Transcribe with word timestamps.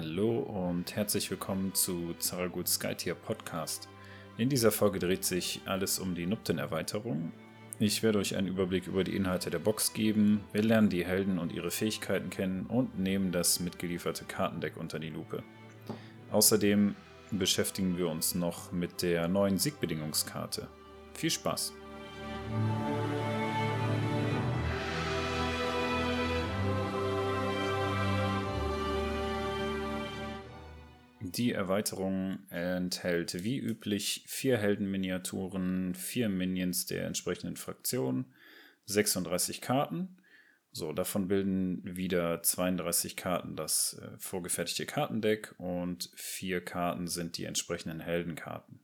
Hallo 0.00 0.38
und 0.38 0.94
herzlich 0.94 1.28
willkommen 1.28 1.74
zu 1.74 2.14
Zaragut 2.20 2.68
Skytier 2.68 3.16
Podcast. 3.16 3.88
In 4.36 4.48
dieser 4.48 4.70
Folge 4.70 5.00
dreht 5.00 5.24
sich 5.24 5.60
alles 5.64 5.98
um 5.98 6.14
die 6.14 6.24
Nupten-Erweiterung. 6.24 7.32
Ich 7.80 8.04
werde 8.04 8.20
euch 8.20 8.36
einen 8.36 8.46
Überblick 8.46 8.86
über 8.86 9.02
die 9.02 9.16
Inhalte 9.16 9.50
der 9.50 9.58
Box 9.58 9.94
geben, 9.94 10.44
wir 10.52 10.62
lernen 10.62 10.88
die 10.88 11.04
Helden 11.04 11.40
und 11.40 11.52
ihre 11.52 11.72
Fähigkeiten 11.72 12.30
kennen 12.30 12.66
und 12.66 12.96
nehmen 12.96 13.32
das 13.32 13.58
mitgelieferte 13.58 14.24
Kartendeck 14.24 14.76
unter 14.76 15.00
die 15.00 15.10
Lupe. 15.10 15.42
Außerdem 16.30 16.94
beschäftigen 17.32 17.98
wir 17.98 18.08
uns 18.08 18.36
noch 18.36 18.70
mit 18.70 19.02
der 19.02 19.26
neuen 19.26 19.58
Siegbedingungskarte. 19.58 20.68
Viel 21.14 21.30
Spaß! 21.30 21.72
Die 31.38 31.52
Erweiterung 31.52 32.40
enthält 32.50 33.44
wie 33.44 33.58
üblich 33.58 34.24
vier 34.26 34.58
Heldenminiaturen, 34.58 35.94
vier 35.94 36.28
Minions 36.28 36.86
der 36.86 37.06
entsprechenden 37.06 37.56
Fraktion, 37.56 38.24
36 38.86 39.60
Karten. 39.60 40.16
So, 40.72 40.92
davon 40.92 41.28
bilden 41.28 41.80
wieder 41.84 42.42
32 42.42 43.14
Karten 43.16 43.54
das 43.54 44.00
äh, 44.02 44.18
vorgefertigte 44.18 44.84
Kartendeck 44.84 45.54
und 45.58 46.10
vier 46.16 46.60
Karten 46.60 47.06
sind 47.06 47.38
die 47.38 47.44
entsprechenden 47.44 48.00
Heldenkarten. 48.00 48.80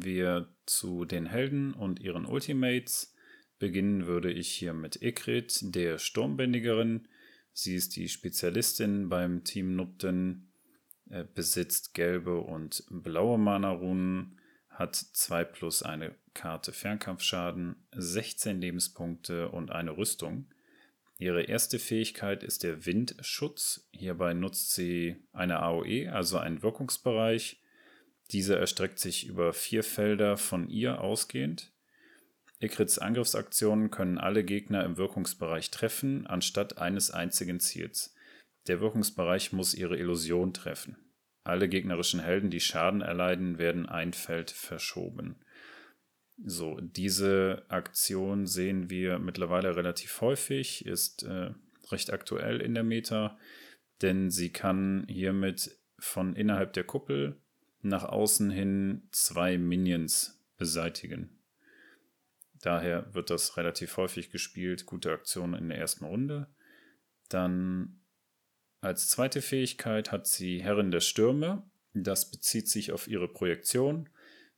Kommen 0.00 0.04
wir 0.04 0.48
zu 0.64 1.04
den 1.04 1.26
Helden 1.26 1.74
und 1.74 2.00
ihren 2.00 2.24
Ultimates. 2.24 3.14
Beginnen 3.58 4.06
würde 4.06 4.32
ich 4.32 4.48
hier 4.48 4.72
mit 4.72 5.02
Ikrit, 5.02 5.58
der 5.74 5.98
Sturmbändigerin. 5.98 7.06
Sie 7.52 7.74
ist 7.74 7.96
die 7.96 8.08
Spezialistin 8.08 9.10
beim 9.10 9.44
Team 9.44 9.76
Nupten, 9.76 10.52
besitzt 11.34 11.92
gelbe 11.92 12.40
und 12.40 12.82
blaue 12.88 13.36
Mana-Runen, 13.36 14.38
hat 14.70 14.96
2 14.96 15.44
plus 15.44 15.82
eine 15.82 16.14
Karte 16.32 16.72
Fernkampfschaden, 16.72 17.76
16 17.94 18.58
Lebenspunkte 18.58 19.50
und 19.50 19.70
eine 19.70 19.98
Rüstung. 19.98 20.46
Ihre 21.18 21.42
erste 21.42 21.78
Fähigkeit 21.78 22.42
ist 22.42 22.62
der 22.62 22.86
Windschutz. 22.86 23.86
Hierbei 23.92 24.32
nutzt 24.32 24.72
sie 24.72 25.16
eine 25.32 25.60
AOE, 25.60 26.10
also 26.10 26.38
einen 26.38 26.62
Wirkungsbereich, 26.62 27.60
diese 28.32 28.56
erstreckt 28.56 28.98
sich 28.98 29.26
über 29.26 29.52
vier 29.52 29.82
Felder 29.82 30.36
von 30.36 30.68
ihr 30.68 31.00
ausgehend. 31.00 31.72
Ikrits 32.60 32.98
Angriffsaktionen 32.98 33.90
können 33.90 34.18
alle 34.18 34.44
Gegner 34.44 34.84
im 34.84 34.96
Wirkungsbereich 34.96 35.70
treffen, 35.70 36.26
anstatt 36.26 36.78
eines 36.78 37.10
einzigen 37.10 37.58
Ziels. 37.58 38.14
Der 38.66 38.80
Wirkungsbereich 38.80 39.52
muss 39.52 39.74
ihre 39.74 39.96
Illusion 39.96 40.52
treffen. 40.52 40.96
Alle 41.42 41.68
gegnerischen 41.68 42.20
Helden, 42.20 42.50
die 42.50 42.60
Schaden 42.60 43.00
erleiden, 43.00 43.58
werden 43.58 43.88
ein 43.88 44.12
Feld 44.12 44.50
verschoben. 44.50 45.36
So, 46.44 46.78
diese 46.80 47.64
Aktion 47.68 48.46
sehen 48.46 48.90
wir 48.90 49.18
mittlerweile 49.18 49.76
relativ 49.76 50.20
häufig, 50.20 50.86
ist 50.86 51.22
äh, 51.22 51.50
recht 51.90 52.12
aktuell 52.12 52.60
in 52.60 52.74
der 52.74 52.84
Meta, 52.84 53.38
denn 54.02 54.30
sie 54.30 54.50
kann 54.50 55.06
hiermit 55.08 55.78
von 55.98 56.36
innerhalb 56.36 56.72
der 56.74 56.84
Kuppel 56.84 57.39
nach 57.82 58.04
außen 58.04 58.50
hin 58.50 59.02
zwei 59.10 59.58
Minions 59.58 60.40
beseitigen. 60.56 61.30
Daher 62.60 63.14
wird 63.14 63.30
das 63.30 63.56
relativ 63.56 63.96
häufig 63.96 64.30
gespielt. 64.30 64.84
Gute 64.84 65.12
Aktion 65.12 65.54
in 65.54 65.68
der 65.68 65.78
ersten 65.78 66.04
Runde. 66.04 66.48
Dann 67.28 68.00
als 68.80 69.08
zweite 69.08 69.40
Fähigkeit 69.40 70.12
hat 70.12 70.26
sie 70.26 70.62
Herrin 70.62 70.90
der 70.90 71.00
Stürme. 71.00 71.62
Das 71.94 72.30
bezieht 72.30 72.68
sich 72.68 72.92
auf 72.92 73.08
ihre 73.08 73.28
Projektion. 73.28 74.08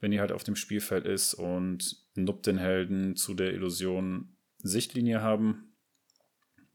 Wenn 0.00 0.10
die 0.10 0.20
halt 0.20 0.32
auf 0.32 0.42
dem 0.42 0.56
Spielfeld 0.56 1.06
ist 1.06 1.34
und 1.34 2.04
Nupten-Helden 2.14 3.14
zu 3.14 3.34
der 3.34 3.52
Illusion 3.52 4.36
Sichtlinie 4.58 5.22
haben, 5.22 5.71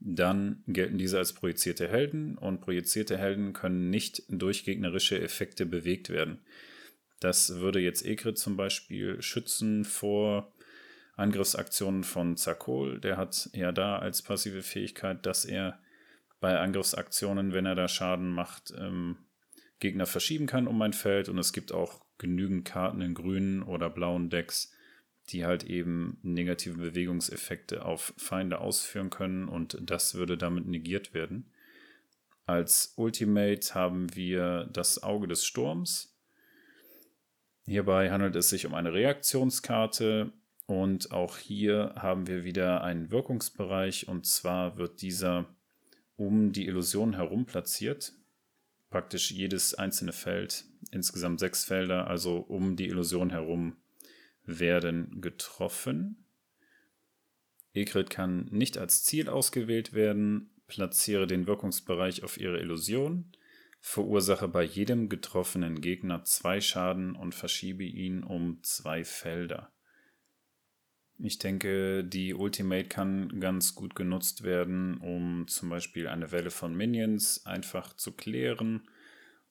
dann 0.09 0.63
gelten 0.67 0.97
diese 0.97 1.17
als 1.17 1.33
projizierte 1.33 1.89
Helden 1.89 2.37
und 2.37 2.61
projizierte 2.61 3.17
Helden 3.17 3.51
können 3.51 3.89
nicht 3.89 4.23
durch 4.29 4.63
gegnerische 4.63 5.19
Effekte 5.19 5.65
bewegt 5.65 6.09
werden. 6.09 6.39
Das 7.19 7.59
würde 7.59 7.79
jetzt 7.79 8.05
Egrid 8.05 8.37
zum 8.37 8.55
Beispiel 8.55 9.21
schützen 9.21 9.83
vor 9.83 10.53
Angriffsaktionen 11.15 12.05
von 12.05 12.37
Zakol. 12.37 13.01
Der 13.01 13.17
hat 13.17 13.49
ja 13.53 13.73
da 13.73 13.99
als 13.99 14.21
passive 14.21 14.61
Fähigkeit, 14.61 15.25
dass 15.25 15.43
er 15.43 15.79
bei 16.39 16.57
Angriffsaktionen, 16.57 17.51
wenn 17.51 17.65
er 17.65 17.75
da 17.75 17.87
Schaden 17.89 18.29
macht, 18.29 18.73
ähm, 18.77 19.17
Gegner 19.79 20.05
verschieben 20.05 20.45
kann 20.45 20.67
um 20.67 20.81
ein 20.81 20.93
Feld. 20.93 21.27
Und 21.27 21.37
es 21.37 21.51
gibt 21.51 21.73
auch 21.73 22.05
genügend 22.17 22.63
Karten 22.63 23.01
in 23.01 23.13
grünen 23.13 23.61
oder 23.61 23.89
blauen 23.89 24.29
Decks, 24.29 24.71
die 25.29 25.45
halt 25.45 25.63
eben 25.63 26.17
negative 26.23 26.77
Bewegungseffekte 26.77 27.85
auf 27.85 28.13
Feinde 28.17 28.59
ausführen 28.59 29.09
können 29.09 29.47
und 29.47 29.77
das 29.81 30.15
würde 30.15 30.37
damit 30.37 30.67
negiert 30.67 31.13
werden. 31.13 31.51
Als 32.45 32.93
Ultimate 32.95 33.75
haben 33.75 34.15
wir 34.15 34.69
das 34.71 35.03
Auge 35.03 35.27
des 35.27 35.45
Sturms. 35.45 36.15
Hierbei 37.65 38.09
handelt 38.09 38.35
es 38.37 38.49
sich 38.49 38.65
um 38.65 38.73
eine 38.73 38.93
Reaktionskarte 38.93 40.31
und 40.65 41.11
auch 41.11 41.37
hier 41.37 41.93
haben 41.97 42.27
wir 42.27 42.45
wieder 42.45 42.83
einen 42.83 43.11
Wirkungsbereich 43.11 44.07
und 44.07 44.25
zwar 44.25 44.77
wird 44.77 45.01
dieser 45.01 45.45
um 46.15 46.53
die 46.53 46.67
Illusion 46.67 47.13
herum 47.13 47.45
platziert. 47.45 48.13
Praktisch 48.89 49.31
jedes 49.31 49.75
einzelne 49.75 50.13
Feld, 50.13 50.63
insgesamt 50.91 51.41
sechs 51.41 51.65
Felder, 51.65 52.07
also 52.07 52.37
um 52.37 52.77
die 52.77 52.87
Illusion 52.87 53.29
herum 53.29 53.75
werden 54.47 55.21
getroffen. 55.21 56.25
Egrid 57.73 58.09
kann 58.09 58.45
nicht 58.51 58.77
als 58.77 59.03
Ziel 59.03 59.29
ausgewählt 59.29 59.93
werden. 59.93 60.49
Platziere 60.67 61.27
den 61.27 61.47
Wirkungsbereich 61.47 62.23
auf 62.23 62.37
ihre 62.37 62.59
Illusion. 62.59 63.31
Verursache 63.79 64.47
bei 64.47 64.63
jedem 64.63 65.07
getroffenen 65.07 65.81
Gegner 65.81 66.23
zwei 66.23 66.59
Schaden 66.59 67.15
und 67.15 67.35
verschiebe 67.35 67.83
ihn 67.83 68.23
um 68.23 68.61
zwei 68.63 69.03
Felder. 69.03 69.71
Ich 71.19 71.39
denke, 71.39 72.03
die 72.03 72.33
Ultimate 72.33 72.87
kann 72.87 73.39
ganz 73.39 73.75
gut 73.75 73.95
genutzt 73.95 74.43
werden, 74.43 74.97
um 74.97 75.47
zum 75.47 75.69
Beispiel 75.69 76.07
eine 76.07 76.31
Welle 76.31 76.51
von 76.51 76.75
Minions 76.75 77.45
einfach 77.45 77.95
zu 77.95 78.11
klären 78.11 78.87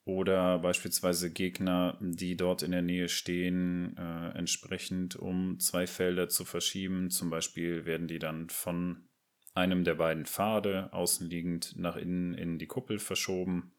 oder 0.07 0.61
beispielsweise 0.61 1.33
Gegner, 1.33 1.99
die 2.01 2.37
dort 2.37 2.63
in 2.63 2.71
der 2.71 2.81
Nähe 2.81 3.09
stehen, 3.09 3.97
äh, 3.99 4.39
entsprechend 4.39 5.17
um 5.17 5.59
zwei 5.59 5.89
Felder 5.89 6.29
zu 6.29 6.45
verschieben. 6.45 7.11
Zum 7.11 7.29
Beispiel 7.29 7.87
werden 7.87 8.07
die 8.07 8.21
dann 8.21 8.49
von 8.49 9.09
einem 9.53 9.83
der 9.83 9.97
beiden 9.97 10.25
Pfade 10.25 10.93
außenliegend 10.93 11.75
nach 11.77 11.97
innen 11.97 12.35
in 12.35 12.57
die 12.59 12.69
Kuppel 12.69 13.01
verschoben 13.01 13.73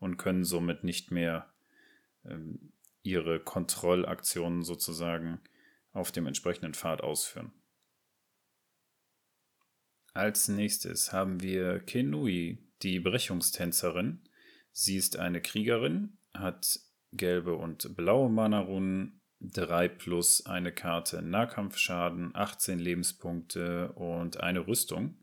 und 0.00 0.16
können 0.16 0.44
somit 0.44 0.82
nicht 0.82 1.12
mehr 1.12 1.48
ähm, 2.24 2.72
ihre 3.04 3.38
Kontrollaktionen 3.38 4.64
sozusagen 4.64 5.40
auf 5.92 6.10
dem 6.10 6.26
entsprechenden 6.26 6.74
Pfad 6.74 7.02
ausführen. 7.02 7.52
Als 10.12 10.48
nächstes 10.48 11.12
haben 11.12 11.40
wir 11.40 11.78
Kenui, 11.78 12.58
die 12.82 12.98
Brechungstänzerin. 12.98 14.27
Sie 14.80 14.94
ist 14.94 15.16
eine 15.16 15.40
Kriegerin, 15.40 16.18
hat 16.32 16.78
gelbe 17.12 17.56
und 17.56 17.96
blaue 17.96 18.30
Mana-Runen, 18.30 19.20
3 19.40 19.88
plus 19.88 20.46
eine 20.46 20.70
Karte 20.70 21.20
Nahkampfschaden, 21.20 22.30
18 22.36 22.78
Lebenspunkte 22.78 23.90
und 23.94 24.38
eine 24.38 24.68
Rüstung. 24.68 25.16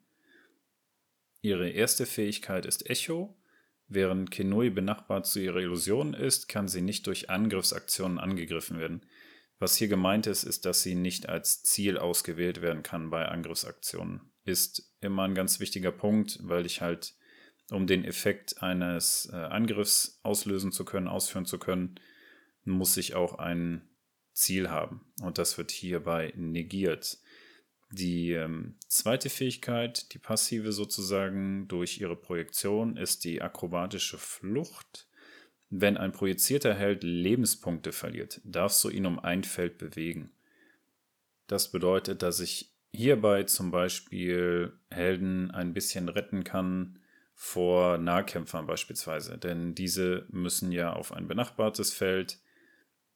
Ihre 1.42 1.70
erste 1.70 2.06
Fähigkeit 2.06 2.66
ist 2.66 2.90
Echo. 2.90 3.38
Während 3.88 4.30
Kenoi 4.30 4.72
benachbart 4.72 5.26
zu 5.26 5.40
ihrer 5.40 5.62
Illusion 5.62 6.14
ist, 6.14 6.50
kann 6.50 6.68
sie 6.68 6.82
nicht 6.82 7.08
durch 7.08 7.30
Angriffsaktionen 7.30 8.20
angegriffen 8.20 8.78
werden. 8.78 9.06
Was 9.58 9.78
hier 9.78 9.88
gemeint 9.88 10.28
ist, 10.28 10.44
ist, 10.44 10.66
dass 10.66 10.84
sie 10.84 10.96
nicht 10.96 11.30
als 11.30 11.64
Ziel 11.64 11.98
ausgewählt 11.98 12.62
werden 12.62 12.84
kann 12.84 13.10
bei 13.10 13.26
Angriffsaktionen. 13.26 14.34
Ist 14.44 14.94
immer 15.00 15.24
ein 15.24 15.34
ganz 15.34 15.62
wichtiger 15.62 15.94
Punkt, 15.94 16.40
weil 16.42 16.66
ich 16.66 16.82
halt 16.82 17.16
um 17.72 17.88
den 17.88 18.06
Effekt 18.06 18.62
eines 18.62 19.30
äh, 19.32 19.36
Angriffs 19.36 20.20
auslösen 20.24 20.72
zu 20.72 20.86
können, 20.86 21.08
ausführen 21.08 21.46
zu 21.46 21.58
können, 21.58 21.96
muss 22.64 22.98
ich 22.98 23.16
auch 23.16 23.40
ein 23.40 23.88
Ziel 24.34 24.70
haben. 24.70 25.02
Und 25.22 25.38
das 25.38 25.58
wird 25.58 25.72
hierbei 25.72 26.34
negiert. 26.36 27.18
Die 27.92 28.32
ähm, 28.32 28.76
zweite 28.88 29.30
Fähigkeit, 29.30 30.14
die 30.14 30.20
passive 30.20 30.72
sozusagen 30.72 31.68
durch 31.68 32.00
ihre 32.02 32.16
Projektion, 32.16 32.98
ist 32.98 33.24
die 33.24 33.42
akrobatische 33.42 34.18
Flucht. 34.18 35.08
Wenn 35.70 35.98
ein 35.98 36.12
projizierter 36.12 36.74
Held 36.74 37.04
Lebenspunkte 37.04 37.92
verliert, 37.92 38.42
darfst 38.44 38.84
du 38.84 38.90
ihn 38.90 39.06
um 39.06 39.20
ein 39.20 39.44
Feld 39.44 39.78
bewegen. 39.78 40.32
Das 41.48 41.72
bedeutet, 41.72 42.22
dass 42.22 42.40
ich 42.40 42.74
hierbei 42.92 43.44
zum 43.44 43.72
Beispiel 43.72 44.74
Helden 44.90 45.52
ein 45.52 45.74
bisschen 45.74 46.10
retten 46.10 46.44
kann 46.44 47.00
vor 47.36 47.98
Nahkämpfern 47.98 48.66
beispielsweise, 48.66 49.38
denn 49.38 49.76
diese 49.76 50.26
müssen 50.30 50.72
ja 50.72 50.94
auf 50.94 51.12
ein 51.12 51.28
benachbartes 51.28 51.94
Feld. 51.94 52.40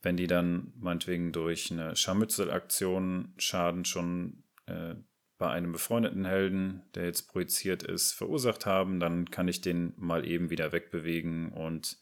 Wenn 0.02 0.18
die 0.18 0.28
dann 0.28 0.74
meinetwegen 0.78 1.32
durch 1.32 1.72
eine 1.72 1.96
Scharmützelaktion 1.96 3.34
Schaden 3.38 3.86
schon 3.86 4.44
äh, 4.66 4.96
bei 5.38 5.50
einem 5.50 5.72
befreundeten 5.72 6.26
Helden, 6.26 6.84
der 6.96 7.06
jetzt 7.06 7.30
projiziert 7.30 7.84
ist, 7.84 8.12
verursacht 8.12 8.66
haben, 8.66 9.00
dann 9.00 9.32
kann 9.32 9.48
ich 9.48 9.62
den 9.62 9.94
mal 9.96 10.28
eben 10.28 10.50
wieder 10.50 10.72
wegbewegen 10.74 11.52
und 11.54 11.98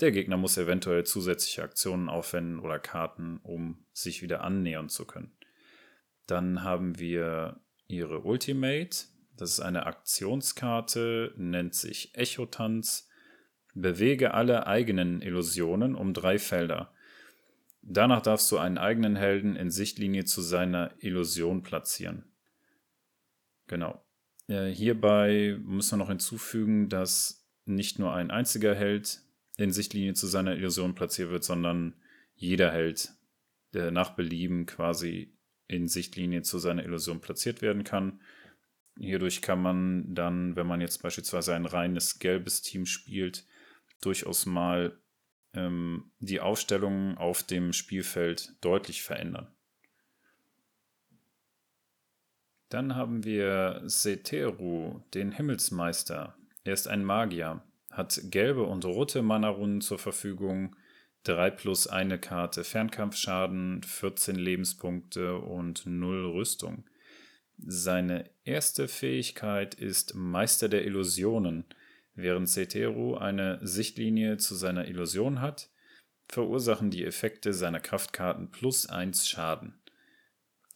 der 0.00 0.12
Gegner 0.12 0.38
muss 0.38 0.56
eventuell 0.56 1.04
zusätzliche 1.04 1.62
Aktionen 1.62 2.08
aufwenden 2.08 2.58
oder 2.58 2.78
Karten, 2.78 3.38
um 3.42 3.84
sich 3.92 4.22
wieder 4.22 4.42
annähern 4.42 4.88
zu 4.88 5.04
können. 5.04 5.36
Dann 6.26 6.62
haben 6.62 6.98
wir 6.98 7.60
ihre 7.86 8.20
Ultimate. 8.20 9.04
Das 9.40 9.52
ist 9.52 9.60
eine 9.60 9.86
Aktionskarte, 9.86 11.32
nennt 11.38 11.74
sich 11.74 12.14
Echotanz. 12.14 13.08
Bewege 13.72 14.34
alle 14.34 14.66
eigenen 14.66 15.22
Illusionen 15.22 15.94
um 15.94 16.12
drei 16.12 16.38
Felder. 16.38 16.92
Danach 17.80 18.20
darfst 18.20 18.52
du 18.52 18.58
einen 18.58 18.76
eigenen 18.76 19.16
Helden 19.16 19.56
in 19.56 19.70
Sichtlinie 19.70 20.26
zu 20.26 20.42
seiner 20.42 20.92
Illusion 20.98 21.62
platzieren. 21.62 22.24
Genau. 23.66 24.04
Äh, 24.46 24.66
hierbei 24.66 25.56
müssen 25.64 25.92
wir 25.92 26.04
noch 26.04 26.10
hinzufügen, 26.10 26.90
dass 26.90 27.48
nicht 27.64 27.98
nur 27.98 28.12
ein 28.12 28.30
einziger 28.30 28.74
Held 28.74 29.22
in 29.56 29.72
Sichtlinie 29.72 30.12
zu 30.12 30.26
seiner 30.26 30.54
Illusion 30.54 30.94
platziert 30.94 31.30
wird, 31.30 31.44
sondern 31.44 31.94
jeder 32.34 32.72
Held, 32.72 33.14
der 33.72 33.90
nach 33.90 34.10
Belieben 34.10 34.66
quasi 34.66 35.32
in 35.66 35.88
Sichtlinie 35.88 36.42
zu 36.42 36.58
seiner 36.58 36.84
Illusion 36.84 37.22
platziert 37.22 37.62
werden 37.62 37.84
kann. 37.84 38.20
Hierdurch 39.00 39.40
kann 39.40 39.62
man 39.62 40.14
dann, 40.14 40.56
wenn 40.56 40.66
man 40.66 40.80
jetzt 40.80 41.02
beispielsweise 41.02 41.54
ein 41.54 41.66
reines 41.66 42.18
gelbes 42.18 42.62
Team 42.62 42.86
spielt, 42.86 43.46
durchaus 44.00 44.46
mal 44.46 44.98
ähm, 45.54 46.10
die 46.18 46.40
Aufstellung 46.40 47.16
auf 47.16 47.42
dem 47.42 47.72
Spielfeld 47.72 48.54
deutlich 48.60 49.02
verändern. 49.02 49.48
Dann 52.68 52.94
haben 52.94 53.24
wir 53.24 53.82
Seteru, 53.86 55.00
den 55.14 55.32
Himmelsmeister. 55.32 56.36
Er 56.62 56.72
ist 56.72 56.86
ein 56.86 57.04
Magier, 57.04 57.62
hat 57.90 58.20
gelbe 58.24 58.62
und 58.62 58.84
rote 58.84 59.22
Mana-Runen 59.22 59.80
zur 59.80 59.98
Verfügung, 59.98 60.76
3 61.24 61.50
plus 61.50 61.86
eine 61.86 62.18
Karte 62.18 62.64
Fernkampfschaden, 62.64 63.82
14 63.82 64.36
Lebenspunkte 64.36 65.38
und 65.38 65.84
0 65.84 66.26
Rüstung. 66.26 66.84
Seine 67.66 68.30
erste 68.44 68.88
Fähigkeit 68.88 69.74
ist 69.74 70.14
Meister 70.14 70.68
der 70.68 70.84
Illusionen. 70.84 71.64
Während 72.14 72.48
Seteru 72.48 73.16
eine 73.16 73.58
Sichtlinie 73.62 74.36
zu 74.38 74.54
seiner 74.54 74.88
Illusion 74.88 75.40
hat, 75.40 75.70
verursachen 76.28 76.90
die 76.90 77.04
Effekte 77.04 77.52
seiner 77.52 77.80
Kraftkarten 77.80 78.50
plus 78.50 78.86
1 78.86 79.28
Schaden. 79.28 79.80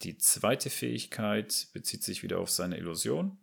Die 0.01 0.17
zweite 0.17 0.69
Fähigkeit 0.69 1.67
bezieht 1.73 2.03
sich 2.03 2.23
wieder 2.23 2.39
auf 2.39 2.49
seine 2.49 2.77
Illusion. 2.77 3.37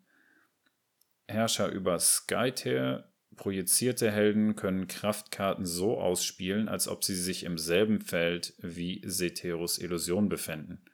Herrscher 1.26 1.70
über 1.70 1.98
Skytear 1.98 3.12
Projizierte 3.36 4.10
Helden 4.10 4.56
können 4.56 4.88
Kraftkarten 4.88 5.64
so 5.64 5.98
ausspielen, 5.98 6.68
als 6.68 6.86
ob 6.86 7.02
sie 7.02 7.14
sich 7.14 7.44
im 7.44 7.56
selben 7.56 8.00
Feld 8.00 8.54
wie 8.58 9.02
Seterus 9.04 9.78
Illusion 9.78 10.28
befänden. 10.28 10.84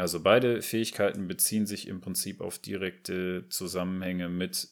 Also 0.00 0.22
beide 0.22 0.62
Fähigkeiten 0.62 1.28
beziehen 1.28 1.66
sich 1.66 1.86
im 1.86 2.00
Prinzip 2.00 2.40
auf 2.40 2.58
direkte 2.58 3.46
Zusammenhänge 3.50 4.30
mit 4.30 4.68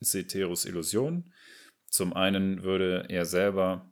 Seterus 0.00 0.66
Illusion. 0.66 1.32
Zum 1.88 2.12
einen 2.12 2.62
würde 2.62 3.06
er 3.08 3.24
selber 3.24 3.90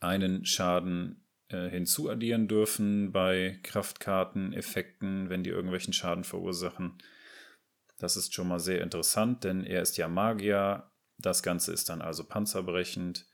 einen 0.00 0.46
Schaden 0.46 1.26
äh, 1.48 1.68
hinzuaddieren 1.68 2.48
dürfen 2.48 3.12
bei 3.12 3.60
Kraftkarteneffekten, 3.62 5.28
wenn 5.28 5.42
die 5.42 5.50
irgendwelchen 5.50 5.92
Schaden 5.92 6.24
verursachen. 6.24 6.96
Das 7.98 8.16
ist 8.16 8.32
schon 8.32 8.48
mal 8.48 8.60
sehr 8.60 8.80
interessant, 8.80 9.44
denn 9.44 9.64
er 9.64 9.82
ist 9.82 9.98
ja 9.98 10.08
Magier, 10.08 10.90
das 11.18 11.42
Ganze 11.42 11.74
ist 11.74 11.90
dann 11.90 12.00
also 12.00 12.24
panzerbrechend. 12.24 13.26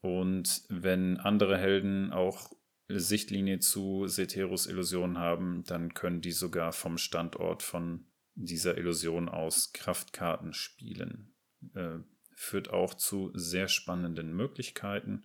Und 0.00 0.62
wenn 0.70 1.18
andere 1.18 1.58
Helden 1.58 2.10
auch 2.10 2.52
Sichtlinie 2.88 3.58
zu 3.60 4.06
Seterus 4.06 4.66
Illusion 4.66 5.18
haben, 5.18 5.64
dann 5.64 5.94
können 5.94 6.20
die 6.20 6.32
sogar 6.32 6.72
vom 6.72 6.98
Standort 6.98 7.62
von 7.62 8.06
dieser 8.34 8.76
Illusion 8.76 9.28
aus 9.28 9.72
Kraftkarten 9.72 10.52
spielen. 10.52 11.34
Äh, 11.74 11.98
führt 12.34 12.70
auch 12.70 12.94
zu 12.94 13.30
sehr 13.34 13.68
spannenden 13.68 14.34
Möglichkeiten. 14.34 15.24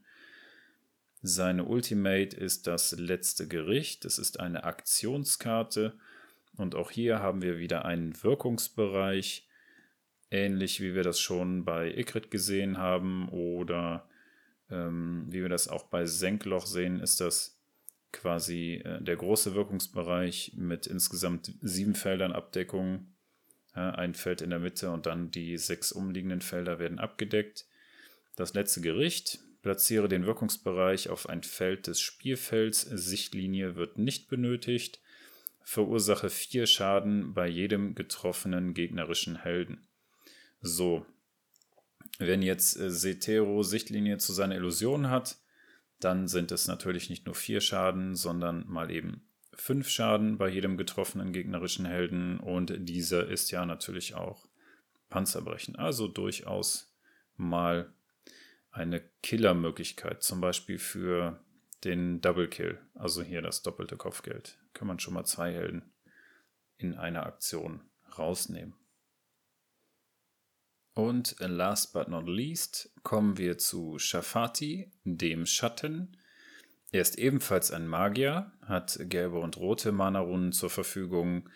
Seine 1.21 1.65
Ultimate 1.65 2.36
ist 2.38 2.68
das 2.68 2.92
letzte 2.92 3.48
Gericht. 3.48 4.06
Es 4.06 4.19
ist 4.19 4.39
eine 4.39 4.63
Aktionskarte. 4.65 5.98
Und 6.56 6.75
auch 6.75 6.92
hier 6.92 7.19
haben 7.19 7.42
wir 7.42 7.57
wieder 7.57 7.86
einen 7.86 8.21
Wirkungsbereich 8.24 9.48
ähnlich 10.31 10.81
wie 10.81 10.94
wir 10.94 11.03
das 11.03 11.19
schon 11.19 11.63
bei 11.63 11.94
Ikrit 11.95 12.31
gesehen 12.31 12.77
haben 12.77 13.30
oder 13.30 14.06
ähm, 14.69 15.25
wie 15.28 15.42
wir 15.42 15.50
das 15.50 15.68
auch 15.68 15.84
bei 15.84 16.06
Senkloch 16.06 16.66
sehen, 16.66 17.00
ist 17.00 17.22
das 17.22 17.58
quasi 18.12 18.81
äh, 18.84 19.02
der 19.02 19.16
große 19.16 19.56
Wirkungsbereich 19.56 20.54
mit 20.56 20.88
insgesamt 20.88 21.54
sieben 21.62 21.96
Feldern 21.96 22.31
Abdeckung. 22.31 23.08
Ja, 23.75 23.92
ein 23.92 24.16
Feld 24.16 24.42
in 24.42 24.50
der 24.50 24.60
Mitte 24.60 24.90
und 24.90 25.06
dann 25.06 25.30
die 25.30 25.58
sechs 25.58 25.92
umliegenden 25.92 26.42
Felder 26.42 26.80
werden 26.80 27.00
abgedeckt. 27.00 27.66
Das 28.36 28.54
letzte 28.54 28.81
Gericht. 28.81 29.40
Platziere 29.62 30.08
den 30.08 30.25
Wirkungsbereich 30.25 31.10
auf 31.10 31.28
ein 31.30 31.44
Feld 31.44 31.88
des 31.88 32.00
Spielfelds. 32.00 32.81
Sichtlinie 32.81 33.75
wird 33.75 33.98
nicht 33.98 34.30
benötigt. 34.30 35.00
Verursache 35.62 36.30
vier 36.30 36.65
Schaden 36.65 37.34
bei 37.34 37.48
jedem 37.48 37.94
getroffenen 37.94 38.74
gegnerischen 38.74 39.36
Helden. 39.36 39.86
So, 40.62 41.06
wenn 42.19 42.41
jetzt 42.41 42.77
äh, 42.77 42.89
Setero 42.89 43.63
Sichtlinie 43.63 44.17
zu 44.17 44.33
seiner 44.33 44.55
Illusion 44.55 45.09
hat, 45.09 45.38
dann 46.00 46.27
sind 46.27 46.51
es 46.51 46.67
natürlich 46.67 47.09
nicht 47.09 47.25
nur 47.25 47.36
vier 47.36 47.62
Schaden, 47.62 48.15
sondern 48.15 48.65
mal 48.67 48.91
eben 48.91 49.27
fünf 49.53 49.89
Schaden 49.89 50.38
bei 50.38 50.47
jedem 50.50 50.77
getroffenen 50.77 51.33
gegnerischen 51.33 51.86
Helden 51.86 52.39
und 52.39 52.74
dieser 52.77 53.27
ist 53.27 53.50
ja 53.51 53.65
natürlich 53.65 54.13
auch 54.13 54.47
Panzerbrechen. 55.09 55.75
Also 55.75 56.07
durchaus 56.07 56.93
mal 57.36 57.91
eine 58.71 59.01
Killermöglichkeit, 59.24 60.21
zum 60.21 60.41
Beispiel 60.41 60.77
für 60.77 61.43
den 61.83 62.21
Double 62.21 62.47
Kill, 62.47 62.79
also 62.93 63.24
hier 63.24 63.41
das 63.41 63.63
doppelte 63.63 63.97
Kopfgeld. 63.97 64.57
Kann 64.74 64.88
man 64.88 65.00
schon 65.00 65.15
mal 65.15 65.25
zwei 65.25 65.51
Helden 65.51 65.91
in 66.77 66.93
einer 66.95 67.25
Aktion 67.25 67.81
rausnehmen. 68.17 68.75
Und 70.98 71.36
last 71.38 71.94
but 71.94 72.08
not 72.08 72.27
least 72.27 72.89
kommen 73.04 73.38
wir 73.38 73.60
zu 73.60 74.00
Shafati, 74.00 74.92
dem 75.04 75.46
Schatten. 75.46 76.18
Er 76.92 77.01
ist 77.01 77.20
ebenfalls 77.20 77.70
ein 77.70 77.88
Magier, 77.88 78.51
hat 78.66 78.98
gelbe 79.04 79.38
und 79.38 79.58
rote 79.58 79.92
Mana-Runen 79.92 80.54
zur 80.54 80.72
Verfügung, 80.72 81.51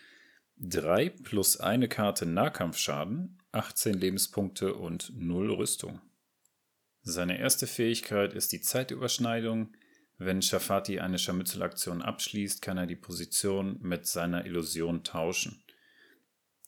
3 0.58 1.10
plus 1.10 1.60
eine 1.60 1.88
Karte 1.88 2.28
Nahkampfschaden, 2.28 3.40
18 3.52 3.96
Lebenspunkte 3.96 4.76
und 4.76 5.12
0 5.16 5.52
Rüstung. 5.54 6.00
Seine 7.02 7.40
erste 7.40 7.66
Fähigkeit 7.66 8.34
ist 8.34 8.52
die 8.52 8.62
Zeitüberschneidung. 8.62 9.74
Wenn 10.20 10.44
Shafati 10.44 11.00
eine 11.00 11.18
Scharmützelaktion 11.18 12.04
abschließt, 12.04 12.62
kann 12.62 12.78
er 12.78 12.86
die 12.86 12.96
Position 12.96 13.80
mit 13.82 14.06
seiner 14.06 14.46
Illusion 14.46 15.04
tauschen. 15.04 15.64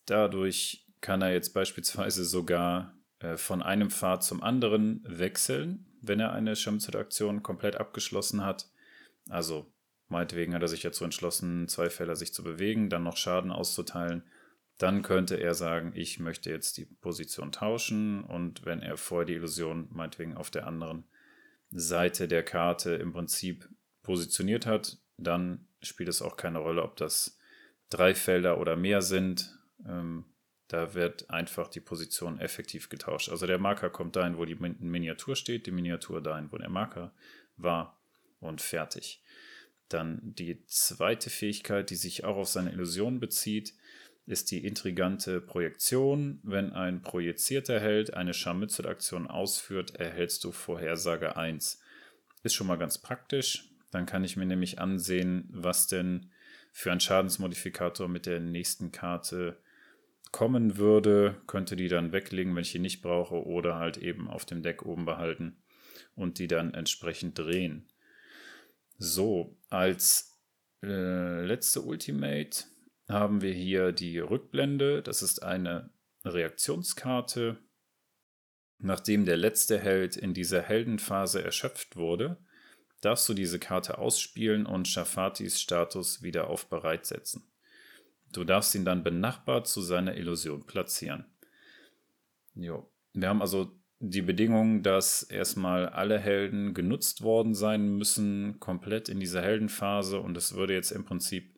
Dadurch 0.08 0.83
kann 1.04 1.22
er 1.22 1.34
jetzt 1.34 1.54
beispielsweise 1.54 2.24
sogar 2.24 2.96
äh, 3.20 3.36
von 3.36 3.62
einem 3.62 3.92
Pfad 3.92 4.24
zum 4.24 4.42
anderen 4.42 5.04
wechseln, 5.06 5.86
wenn 6.02 6.22
er 6.22 6.32
eine 6.32 6.56
Scharmützelaktion 6.56 7.44
komplett 7.44 7.76
abgeschlossen 7.76 8.44
hat. 8.44 8.72
Also 9.30 9.72
meinetwegen 10.08 10.56
hat 10.56 10.62
er 10.62 10.70
sich 10.70 10.82
dazu 10.82 11.04
entschlossen, 11.04 11.68
zwei 11.68 11.90
Felder 11.90 12.16
sich 12.16 12.34
zu 12.34 12.42
bewegen, 12.42 12.90
dann 12.90 13.04
noch 13.04 13.18
Schaden 13.18 13.52
auszuteilen. 13.52 14.24
Dann 14.78 15.02
könnte 15.02 15.36
er 15.36 15.54
sagen, 15.54 15.92
ich 15.94 16.20
möchte 16.20 16.50
jetzt 16.50 16.78
die 16.78 16.86
Position 16.86 17.52
tauschen 17.52 18.24
und 18.24 18.66
wenn 18.66 18.82
er 18.82 18.96
vorher 18.96 19.26
die 19.26 19.36
Illusion 19.36 19.90
meinetwegen 19.92 20.38
auf 20.38 20.52
der 20.52 20.66
anderen 20.66 21.04
Seite 21.70 22.30
der 22.30 22.44
Karte 22.44 22.92
im 22.96 23.12
Prinzip 23.12 23.68
positioniert 24.04 24.66
hat, 24.66 25.00
dann 25.18 25.68
spielt 25.82 26.10
es 26.10 26.22
auch 26.22 26.38
keine 26.38 26.60
Rolle, 26.60 26.82
ob 26.82 26.96
das 26.96 27.38
drei 27.90 28.16
Felder 28.16 28.58
oder 28.58 28.78
mehr 28.78 29.02
sind. 29.02 29.60
Ähm, 29.86 30.26
Da 30.74 30.96
wird 30.96 31.30
einfach 31.30 31.68
die 31.68 31.82
Position 31.82 32.40
effektiv 32.40 32.90
getauscht. 32.90 33.30
Also 33.30 33.46
der 33.46 33.60
Marker 33.60 33.92
kommt 33.92 34.16
dahin, 34.16 34.40
wo 34.40 34.46
die 34.46 34.56
Miniatur 34.56 35.36
steht, 35.36 35.68
die 35.68 35.72
Miniatur 35.72 36.20
dahin, 36.20 36.52
wo 36.52 36.58
der 36.58 36.72
Marker 36.72 37.14
war 37.58 38.02
und 38.40 38.60
fertig. 38.60 39.22
Dann 39.88 40.20
die 40.24 40.66
zweite 40.66 41.30
Fähigkeit, 41.30 41.92
die 41.92 41.96
sich 41.96 42.24
auch 42.24 42.38
auf 42.38 42.48
seine 42.48 42.72
Illusion 42.72 43.20
bezieht, 43.20 43.76
ist 44.26 44.50
die 44.50 44.66
intrigante 44.66 45.42
Projektion. 45.42 46.40
Wenn 46.42 46.74
ein 46.74 47.04
projizierter 47.04 47.80
Held 47.80 48.16
eine 48.16 48.34
Scharmützelaktion 48.34 49.28
ausführt, 49.28 49.98
erhältst 49.98 50.44
du 50.44 50.52
Vorhersage 50.52 51.38
1. 51.38 51.84
Ist 52.42 52.56
schon 52.56 52.66
mal 52.66 52.80
ganz 52.80 52.98
praktisch. 52.98 53.70
Dann 53.92 54.08
kann 54.08 54.24
ich 54.24 54.38
mir 54.38 54.48
nämlich 54.48 54.80
ansehen, 54.80 55.50
was 55.52 55.86
denn 55.86 56.32
für 56.72 56.92
ein 56.92 57.00
Schadensmodifikator 57.00 58.08
mit 58.08 58.26
der 58.26 58.40
nächsten 58.40 58.92
Karte 58.92 59.62
kommen 60.32 60.78
würde. 60.78 61.42
Könnte 61.48 61.76
die 61.76 61.88
dann 61.88 62.12
weglegen, 62.12 62.56
wenn 62.56 62.64
ich 62.64 62.72
die 62.72 62.80
nicht 62.80 63.02
brauche, 63.02 63.46
oder 63.46 63.76
halt 63.76 63.98
eben 63.98 64.28
auf 64.28 64.46
dem 64.46 64.64
Deck 64.64 64.84
oben 64.84 65.06
behalten 65.06 65.64
und 66.16 66.40
die 66.40 66.48
dann 66.48 66.74
entsprechend 66.74 67.38
drehen. 67.38 67.88
So, 68.98 69.58
als 69.70 70.40
äh, 70.84 71.46
letzte 71.46 71.82
Ultimate 71.82 72.66
haben 73.08 73.42
wir 73.42 73.54
hier 73.54 73.92
die 73.92 74.20
Rückblende. 74.20 75.02
Das 75.02 75.22
ist 75.22 75.44
eine 75.44 75.90
Reaktionskarte. 76.24 77.58
Nachdem 78.80 79.26
der 79.26 79.38
letzte 79.38 79.80
Held 79.80 80.18
in 80.18 80.34
dieser 80.34 80.62
Heldenphase 80.62 81.44
erschöpft 81.44 81.96
wurde, 81.96 82.38
darfst 83.02 83.28
du 83.28 83.34
diese 83.34 83.60
Karte 83.60 83.98
ausspielen 83.98 84.66
und 84.66 84.88
Shafatis 84.88 85.62
Status 85.62 86.22
wieder 86.22 86.48
auf 86.50 86.70
bereit 86.70 87.06
setzen. 87.06 87.53
Du 88.34 88.44
darfst 88.44 88.76
ihn 88.76 88.86
dann 88.86 89.04
benachbart 89.04 89.68
zu 89.68 89.82
seiner 89.82 90.16
Illusion 90.16 90.66
platzieren. 90.66 91.26
Jo. 92.56 92.90
Wir 93.14 93.30
haben 93.30 93.42
also 93.42 93.72
die 94.00 94.22
Bedingung, 94.22 94.84
dass 94.84 95.24
erstmal 95.24 95.88
alle 95.88 96.20
Helden 96.20 96.74
genutzt 96.74 97.22
worden 97.22 97.54
sein 97.54 97.98
müssen, 97.98 98.60
komplett 98.60 99.08
in 99.08 99.20
dieser 99.20 99.42
Heldenphase 99.42 100.20
und 100.20 100.36
es 100.36 100.56
würde 100.56 100.74
jetzt 100.74 100.92
im 100.92 101.06
Prinzip 101.06 101.58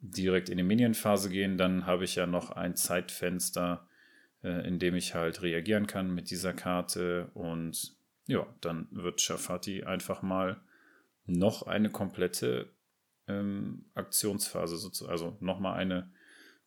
direkt 0.00 0.48
in 0.48 0.58
die 0.58 0.62
Minion-Phase 0.62 1.30
gehen, 1.30 1.56
dann 1.56 1.86
habe 1.86 2.04
ich 2.04 2.16
ja 2.16 2.26
noch 2.26 2.50
ein 2.50 2.74
Zeitfenster, 2.76 3.86
äh, 4.42 4.66
in 4.66 4.78
dem 4.78 4.94
ich 4.94 5.14
halt 5.14 5.42
reagieren 5.42 5.86
kann 5.86 6.14
mit 6.14 6.30
dieser 6.30 6.52
Karte 6.52 7.30
und 7.34 7.96
ja, 8.26 8.46
dann 8.60 8.88
wird 8.90 9.20
Shafati 9.20 9.84
einfach 9.84 10.22
mal 10.22 10.60
noch 11.26 11.62
eine 11.62 11.90
komplette 11.90 12.70
ähm, 13.30 13.84
Aktionsphase, 13.94 14.76
also 15.08 15.36
nochmal 15.40 15.78
eine 15.78 16.10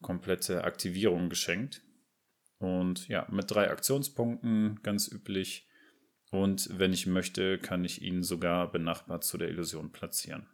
komplette 0.01 0.63
Aktivierung 0.63 1.29
geschenkt. 1.29 1.81
Und 2.59 3.07
ja, 3.07 3.27
mit 3.29 3.51
drei 3.51 3.69
Aktionspunkten, 3.69 4.79
ganz 4.83 5.11
üblich. 5.11 5.67
Und 6.31 6.69
wenn 6.79 6.93
ich 6.93 7.05
möchte, 7.05 7.57
kann 7.57 7.83
ich 7.83 8.01
ihn 8.01 8.23
sogar 8.23 8.71
benachbart 8.71 9.23
zu 9.23 9.37
der 9.37 9.49
Illusion 9.49 9.91
platzieren. 9.91 10.47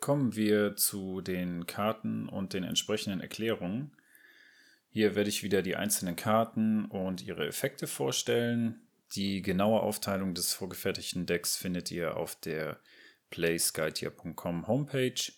Kommen 0.00 0.34
wir 0.34 0.76
zu 0.76 1.20
den 1.20 1.66
Karten 1.66 2.28
und 2.28 2.54
den 2.54 2.64
entsprechenden 2.64 3.20
Erklärungen. 3.20 3.92
Hier 4.88 5.14
werde 5.14 5.28
ich 5.28 5.42
wieder 5.42 5.62
die 5.62 5.76
einzelnen 5.76 6.16
Karten 6.16 6.86
und 6.86 7.22
ihre 7.22 7.46
Effekte 7.46 7.86
vorstellen. 7.86 8.80
Die 9.14 9.42
genaue 9.42 9.80
Aufteilung 9.80 10.34
des 10.34 10.54
vorgefertigten 10.54 11.26
Decks 11.26 11.56
findet 11.56 11.90
ihr 11.90 12.16
auf 12.16 12.34
der 12.34 12.80
playsguidehere.com 13.30 14.66
Homepage 14.66 15.32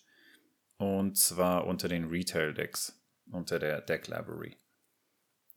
und 0.77 1.17
zwar 1.17 1.67
unter 1.67 1.87
den 1.87 2.05
Retail 2.05 2.53
Decks, 2.53 3.03
unter 3.31 3.59
der 3.59 3.81
Deck 3.81 4.07
Library. 4.07 4.55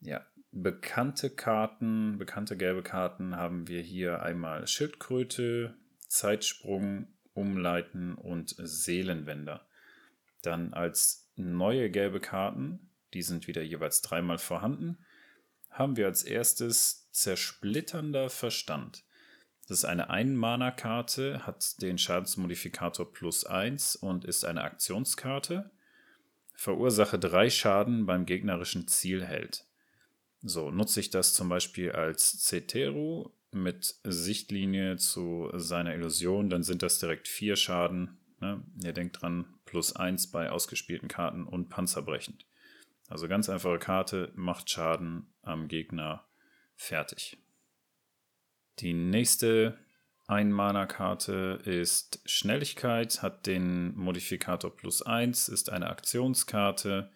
Ja, 0.00 0.26
bekannte 0.50 1.30
Karten, 1.30 2.18
bekannte 2.18 2.56
gelbe 2.56 2.82
Karten 2.82 3.36
haben 3.36 3.68
wir 3.68 3.80
hier 3.80 4.22
einmal 4.22 4.66
Schildkröte, 4.66 5.76
Zeitsprung, 6.08 7.15
Umleiten 7.36 8.14
und 8.14 8.56
Seelenwender. 8.58 9.66
Dann 10.42 10.74
als 10.74 11.28
neue 11.36 11.90
gelbe 11.90 12.20
Karten 12.20 12.86
die 13.16 13.22
sind 13.22 13.46
wieder 13.46 13.62
jeweils 13.62 14.02
dreimal 14.02 14.38
vorhanden, 14.38 14.98
haben 15.70 15.96
wir 15.96 16.06
als 16.06 16.22
erstes 16.22 17.10
Zersplitternder 17.12 18.30
Verstand. 18.30 19.04
Das 19.68 19.78
ist 19.78 19.84
eine 19.84 20.10
Ein-Mana-Karte, 20.10 21.46
hat 21.46 21.80
den 21.82 21.98
Schadensmodifikator 21.98 23.10
plus 23.12 23.44
1 23.44 23.96
und 23.96 24.24
ist 24.24 24.44
eine 24.44 24.62
Aktionskarte. 24.62 25.70
Verursache 26.54 27.18
drei 27.18 27.50
Schaden 27.50 28.06
beim 28.06 28.26
gegnerischen 28.26 28.86
Zielheld. 28.86 29.64
So, 30.42 30.70
nutze 30.70 31.00
ich 31.00 31.10
das 31.10 31.34
zum 31.34 31.48
Beispiel 31.48 31.92
als 31.92 32.44
Ceteru 32.44 33.30
mit 33.56 33.96
Sichtlinie 34.04 34.96
zu 34.96 35.50
seiner 35.54 35.94
Illusion, 35.94 36.50
dann 36.50 36.62
sind 36.62 36.82
das 36.82 36.98
direkt 36.98 37.28
vier 37.28 37.56
Schaden. 37.56 38.18
Ne? 38.40 38.62
Ihr 38.84 38.92
denkt 38.92 39.20
dran, 39.20 39.46
plus 39.64 39.94
1 39.94 40.30
bei 40.30 40.50
ausgespielten 40.50 41.08
Karten 41.08 41.44
und 41.44 41.68
panzerbrechend. 41.68 42.46
Also 43.08 43.28
ganz 43.28 43.48
einfache 43.48 43.78
Karte, 43.78 44.32
macht 44.34 44.70
Schaden 44.70 45.32
am 45.42 45.68
Gegner 45.68 46.26
fertig. 46.74 47.38
Die 48.80 48.92
nächste 48.92 49.78
Ein-Mana-Karte 50.26 51.60
ist 51.64 52.20
Schnelligkeit, 52.24 53.22
hat 53.22 53.46
den 53.46 53.94
Modifikator 53.96 54.74
plus 54.74 55.02
1, 55.02 55.48
ist 55.48 55.70
eine 55.70 55.88
Aktionskarte. 55.88 57.10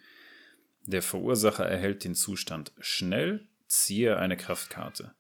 Der 0.87 1.03
Verursacher 1.03 1.67
erhält 1.67 2.05
den 2.05 2.15
Zustand 2.15 2.73
schnell, 2.79 3.49
ziehe 3.67 4.17
eine 4.17 4.37
Kraftkarte. 4.37 5.15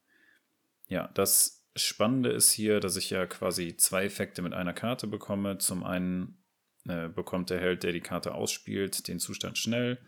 Ja, 0.90 1.08
das 1.14 1.66
Spannende 1.74 2.30
ist 2.30 2.52
hier, 2.52 2.80
dass 2.80 2.96
ich 2.96 3.08
ja 3.08 3.24
quasi 3.24 3.76
zwei 3.76 4.04
Effekte 4.04 4.42
mit 4.42 4.52
einer 4.52 4.74
Karte 4.74 5.06
bekomme. 5.06 5.56
Zum 5.56 5.82
einen 5.82 6.44
äh, 6.86 7.08
bekommt 7.08 7.48
der 7.48 7.60
Held, 7.60 7.82
der 7.82 7.92
die 7.92 8.00
Karte 8.00 8.34
ausspielt, 8.34 9.08
den 9.08 9.18
Zustand 9.18 9.56
schnell 9.56 9.98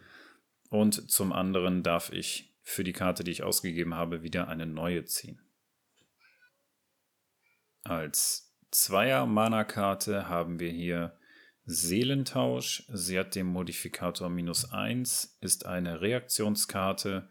und 0.73 1.11
zum 1.11 1.35
anderen 1.35 1.83
darf 1.83 2.11
ich 2.11 2.57
für 2.63 2.83
die 2.83 2.95
Karte, 2.95 3.25
die 3.25 3.31
ich 3.31 3.43
ausgegeben 3.43 3.95
habe, 3.95 4.23
wieder 4.23 4.49
eine 4.49 4.65
neue 4.65 5.05
ziehen. 5.05 5.39
Als 7.85 8.57
Zweier-Mana-Karte 8.71 10.31
haben 10.31 10.61
wir 10.61 10.71
hier 10.71 11.19
Seelentausch. 11.67 12.85
Sie 12.89 13.19
hat 13.19 13.35
den 13.35 13.49
Modifikator 13.49 14.31
minus 14.31 14.73
1, 14.73 15.37
ist 15.43 15.67
eine 15.67 16.01
Reaktionskarte. 16.01 17.29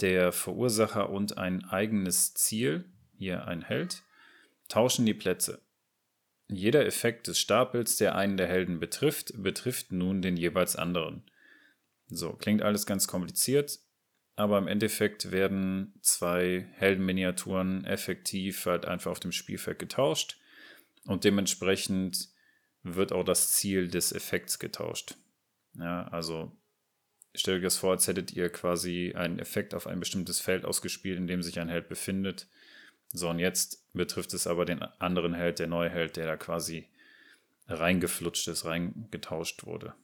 Der 0.00 0.32
Verursacher 0.32 1.10
und 1.10 1.38
ein 1.38 1.64
eigenes 1.64 2.34
Ziel, 2.34 2.84
hier 3.16 3.46
ein 3.46 3.62
Held, 3.62 4.02
tauschen 4.68 5.06
die 5.06 5.14
Plätze. 5.14 5.62
Jeder 6.48 6.86
Effekt 6.86 7.26
des 7.26 7.40
Stapels, 7.40 7.96
der 7.96 8.14
einen 8.14 8.36
der 8.36 8.46
Helden 8.46 8.78
betrifft, 8.78 9.32
betrifft 9.42 9.92
nun 9.92 10.22
den 10.22 10.36
jeweils 10.36 10.76
anderen. 10.76 11.24
So, 12.08 12.34
klingt 12.34 12.62
alles 12.62 12.86
ganz 12.86 13.08
kompliziert, 13.08 13.80
aber 14.36 14.58
im 14.58 14.68
Endeffekt 14.68 15.32
werden 15.32 15.94
zwei 16.02 16.68
Heldenminiaturen 16.72 17.84
effektiv 17.84 18.66
halt 18.66 18.84
einfach 18.84 19.10
auf 19.10 19.20
dem 19.20 19.32
Spielfeld 19.32 19.78
getauscht 19.78 20.38
und 21.04 21.24
dementsprechend 21.24 22.28
wird 22.82 23.12
auch 23.12 23.24
das 23.24 23.52
Ziel 23.52 23.88
des 23.88 24.12
Effekts 24.12 24.58
getauscht. 24.58 25.16
Ja, 25.74 26.06
also 26.08 26.52
stellt 27.40 27.58
euch 27.58 27.64
das 27.64 27.76
vor, 27.76 27.92
als 27.92 28.06
hättet 28.06 28.32
ihr 28.32 28.50
quasi 28.50 29.14
einen 29.14 29.38
Effekt 29.38 29.74
auf 29.74 29.86
ein 29.86 30.00
bestimmtes 30.00 30.40
Feld 30.40 30.64
ausgespielt, 30.64 31.18
in 31.18 31.26
dem 31.26 31.42
sich 31.42 31.58
ein 31.60 31.68
Held 31.68 31.88
befindet. 31.88 32.48
So, 33.12 33.30
und 33.30 33.38
jetzt 33.38 33.92
betrifft 33.92 34.34
es 34.34 34.46
aber 34.46 34.64
den 34.64 34.82
anderen 34.82 35.34
Held, 35.34 35.58
der 35.58 35.68
neue 35.68 35.90
Held, 35.90 36.16
der 36.16 36.26
da 36.26 36.36
quasi 36.36 36.88
reingeflutscht 37.68 38.48
ist, 38.48 38.64
reingetauscht 38.64 39.64
wurde. 39.64 39.94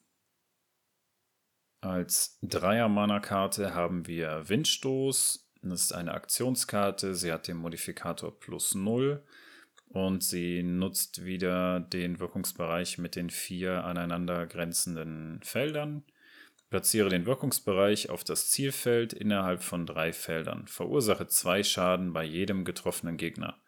Als 1.81 2.39
Dreier-Mana-Karte 2.43 3.75
haben 3.75 4.07
wir 4.07 4.49
Windstoß. 4.49 5.49
Das 5.63 5.83
ist 5.85 5.93
eine 5.93 6.15
Aktionskarte. 6.15 7.15
Sie 7.15 7.33
hat 7.33 7.49
den 7.49 7.57
Modifikator 7.57 8.39
plus 8.39 8.75
0 8.75 9.23
und 9.89 10.23
sie 10.23 10.63
nutzt 10.63 11.25
wieder 11.25 11.81
den 11.81 12.21
Wirkungsbereich 12.21 12.99
mit 12.99 13.17
den 13.17 13.31
vier 13.31 13.85
aneinander 13.85 14.47
grenzenden 14.47 15.41
Feldern. 15.43 16.05
Platziere 16.73 17.11
den 17.11 17.27
Wirkungsbereich 17.27 18.09
auf 18.09 18.25
das 18.25 18.49
Zielfeld 18.49 19.13
innerhalb 19.13 19.63
von 19.63 19.85
drei 19.85 20.15
Feldern. 20.15 20.67
Verursache 20.67 21.27
zwei 21.27 21.63
Schaden 21.63 22.15
bei 22.15 22.25
jedem 22.25 22.65
getroffenen 22.65 23.19
Gegner. 23.19 23.59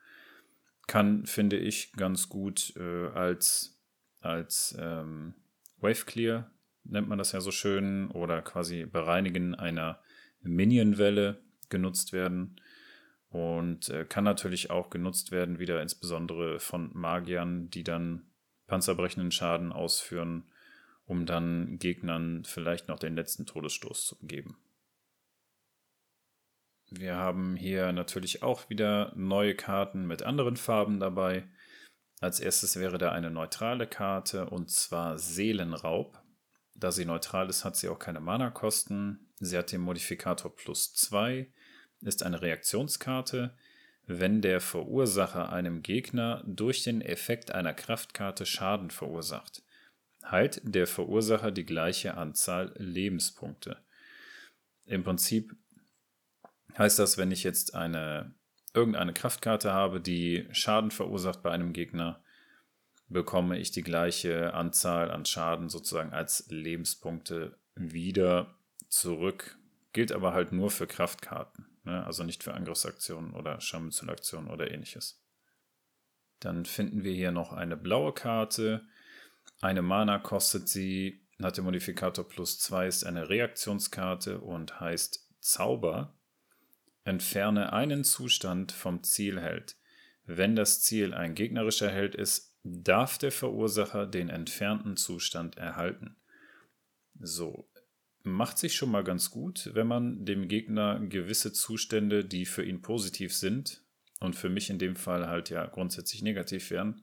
Kann, 0.86 1.26
finde 1.26 1.58
ich, 1.58 1.92
ganz 1.92 2.30
gut 2.30 2.72
äh, 2.78 3.08
als, 3.08 3.78
als 4.22 4.74
ähm, 4.80 5.34
Wave 5.80 6.06
Clear 6.06 6.50
nennt 6.84 7.06
man 7.06 7.18
das 7.18 7.32
ja 7.32 7.42
so 7.42 7.50
schön, 7.50 8.10
oder 8.10 8.40
quasi 8.40 8.86
Bereinigen 8.86 9.54
einer 9.54 10.00
Minionwelle 10.40 11.42
genutzt 11.68 12.14
werden 12.14 12.58
und 13.28 13.90
äh, 13.90 14.06
kann 14.06 14.24
natürlich 14.24 14.70
auch 14.70 14.88
genutzt 14.88 15.30
werden, 15.30 15.58
wieder 15.58 15.82
insbesondere 15.82 16.58
von 16.58 16.90
Magiern, 16.94 17.68
die 17.68 17.84
dann 17.84 18.30
panzerbrechenden 18.66 19.30
Schaden 19.30 19.72
ausführen, 19.72 20.44
um 21.06 21.26
dann 21.26 21.78
Gegnern 21.78 22.44
vielleicht 22.44 22.88
noch 22.88 22.98
den 22.98 23.16
letzten 23.16 23.46
Todesstoß 23.46 24.06
zu 24.06 24.16
geben. 24.22 24.56
Wir 26.90 27.16
haben 27.16 27.56
hier 27.56 27.92
natürlich 27.92 28.42
auch 28.42 28.68
wieder 28.70 29.12
neue 29.16 29.54
Karten 29.54 30.06
mit 30.06 30.22
anderen 30.22 30.56
Farben 30.56 31.00
dabei. 31.00 31.48
Als 32.20 32.40
erstes 32.40 32.78
wäre 32.78 32.98
da 32.98 33.12
eine 33.12 33.30
neutrale 33.30 33.86
Karte 33.86 34.48
und 34.48 34.70
zwar 34.70 35.18
Seelenraub. 35.18 36.22
Da 36.76 36.92
sie 36.92 37.04
neutral 37.04 37.48
ist, 37.48 37.64
hat 37.64 37.76
sie 37.76 37.88
auch 37.88 37.98
keine 37.98 38.20
Mana-Kosten. 38.20 39.32
Sie 39.40 39.58
hat 39.58 39.72
den 39.72 39.80
Modifikator 39.80 40.54
plus 40.54 40.94
2, 40.94 41.50
ist 42.02 42.22
eine 42.22 42.42
Reaktionskarte. 42.42 43.56
Wenn 44.06 44.42
der 44.42 44.60
Verursacher 44.60 45.52
einem 45.52 45.82
Gegner 45.82 46.42
durch 46.46 46.82
den 46.82 47.00
Effekt 47.00 47.52
einer 47.52 47.72
Kraftkarte 47.72 48.44
Schaden 48.44 48.90
verursacht, 48.90 49.62
heilt 50.24 50.60
der 50.64 50.86
Verursacher 50.86 51.50
die 51.50 51.66
gleiche 51.66 52.16
Anzahl 52.16 52.72
Lebenspunkte. 52.76 53.78
Im 54.86 55.04
Prinzip 55.04 55.54
heißt 56.76 56.98
das, 56.98 57.18
wenn 57.18 57.30
ich 57.30 57.44
jetzt 57.44 57.74
eine 57.74 58.34
irgendeine 58.74 59.12
Kraftkarte 59.12 59.72
habe, 59.72 60.00
die 60.00 60.48
Schaden 60.50 60.90
verursacht 60.90 61.42
bei 61.42 61.50
einem 61.50 61.72
Gegner, 61.72 62.22
bekomme 63.08 63.58
ich 63.58 63.70
die 63.70 63.82
gleiche 63.82 64.54
Anzahl 64.54 65.10
an 65.10 65.24
Schaden 65.24 65.68
sozusagen 65.68 66.12
als 66.12 66.46
Lebenspunkte 66.48 67.56
wieder 67.74 68.58
zurück. 68.88 69.56
Gilt 69.92 70.10
aber 70.10 70.32
halt 70.32 70.52
nur 70.52 70.70
für 70.70 70.88
Kraftkarten, 70.88 71.66
ne? 71.84 72.04
also 72.04 72.24
nicht 72.24 72.42
für 72.42 72.54
Angriffsaktionen 72.54 73.32
oder 73.32 73.60
Scharmützelaktionen 73.60 74.50
oder 74.50 74.70
ähnliches. 74.70 75.22
Dann 76.40 76.64
finden 76.64 77.04
wir 77.04 77.12
hier 77.12 77.30
noch 77.30 77.52
eine 77.52 77.76
blaue 77.76 78.12
Karte. 78.12 78.86
Eine 79.64 79.80
Mana 79.80 80.18
kostet 80.18 80.68
sie, 80.68 81.22
hat 81.42 81.56
der 81.56 81.64
Modifikator 81.64 82.28
plus 82.28 82.58
2, 82.58 82.86
ist 82.86 83.04
eine 83.04 83.30
Reaktionskarte 83.30 84.42
und 84.42 84.78
heißt 84.78 85.26
Zauber. 85.40 86.18
Entferne 87.04 87.72
einen 87.72 88.04
Zustand 88.04 88.72
vom 88.72 89.02
Zielheld. 89.02 89.76
Wenn 90.26 90.54
das 90.54 90.82
Ziel 90.82 91.14
ein 91.14 91.34
gegnerischer 91.34 91.88
Held 91.88 92.14
ist, 92.14 92.58
darf 92.62 93.16
der 93.16 93.32
Verursacher 93.32 94.06
den 94.06 94.28
entfernten 94.28 94.98
Zustand 94.98 95.56
erhalten. 95.56 96.14
So, 97.18 97.66
macht 98.22 98.58
sich 98.58 98.74
schon 98.74 98.90
mal 98.90 99.02
ganz 99.02 99.30
gut, 99.30 99.70
wenn 99.72 99.86
man 99.86 100.26
dem 100.26 100.46
Gegner 100.46 101.00
gewisse 101.00 101.54
Zustände, 101.54 102.26
die 102.26 102.44
für 102.44 102.66
ihn 102.66 102.82
positiv 102.82 103.34
sind 103.34 103.82
und 104.20 104.36
für 104.36 104.50
mich 104.50 104.68
in 104.68 104.78
dem 104.78 104.94
Fall 104.94 105.26
halt 105.26 105.48
ja 105.48 105.64
grundsätzlich 105.64 106.20
negativ 106.20 106.70
wären, 106.70 107.02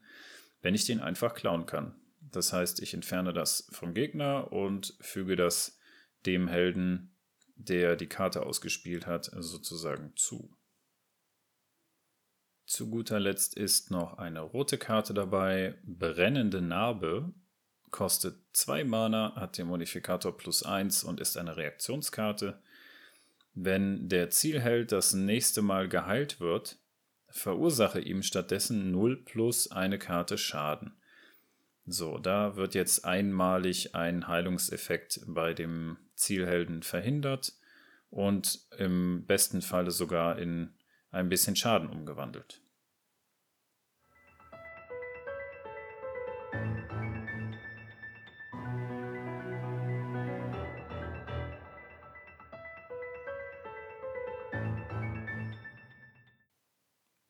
wenn 0.60 0.76
ich 0.76 0.84
den 0.84 1.00
einfach 1.00 1.34
klauen 1.34 1.66
kann. 1.66 1.96
Das 2.32 2.52
heißt, 2.52 2.80
ich 2.80 2.94
entferne 2.94 3.32
das 3.32 3.68
vom 3.70 3.94
Gegner 3.94 4.52
und 4.52 4.96
füge 5.00 5.36
das 5.36 5.78
dem 6.26 6.48
Helden 6.48 7.12
der 7.56 7.96
die 7.96 8.08
Karte 8.08 8.44
ausgespielt 8.44 9.06
hat, 9.06 9.30
sozusagen 9.38 10.12
zu. 10.16 10.56
Zu 12.66 12.90
guter 12.90 13.20
Letzt 13.20 13.54
ist 13.56 13.90
noch 13.90 14.18
eine 14.18 14.40
rote 14.40 14.78
Karte 14.78 15.14
dabei, 15.14 15.78
Brennende 15.84 16.62
Narbe, 16.62 17.32
kostet 17.90 18.40
2 18.54 18.84
Mana, 18.84 19.34
hat 19.36 19.58
den 19.58 19.66
Modifikator 19.66 20.36
plus 20.36 20.62
1 20.62 21.04
und 21.04 21.20
ist 21.20 21.36
eine 21.36 21.56
Reaktionskarte. 21.56 22.62
Wenn 23.54 24.08
der 24.08 24.30
Zielheld 24.30 24.92
das 24.92 25.12
nächste 25.12 25.60
Mal 25.60 25.88
geheilt 25.88 26.40
wird, 26.40 26.78
verursache 27.28 28.00
ihm 28.00 28.22
stattdessen 28.22 28.90
0 28.90 29.24
plus 29.24 29.70
eine 29.70 29.98
Karte 29.98 30.38
Schaden. 30.38 30.96
So, 31.92 32.16
da 32.16 32.56
wird 32.56 32.74
jetzt 32.74 33.04
einmalig 33.04 33.94
ein 33.94 34.26
Heilungseffekt 34.26 35.20
bei 35.26 35.52
dem 35.52 35.98
Zielhelden 36.14 36.82
verhindert 36.82 37.52
und 38.08 38.66
im 38.78 39.26
besten 39.26 39.60
Falle 39.60 39.90
sogar 39.90 40.38
in 40.38 40.72
ein 41.10 41.28
bisschen 41.28 41.54
Schaden 41.54 41.90
umgewandelt. 41.90 42.62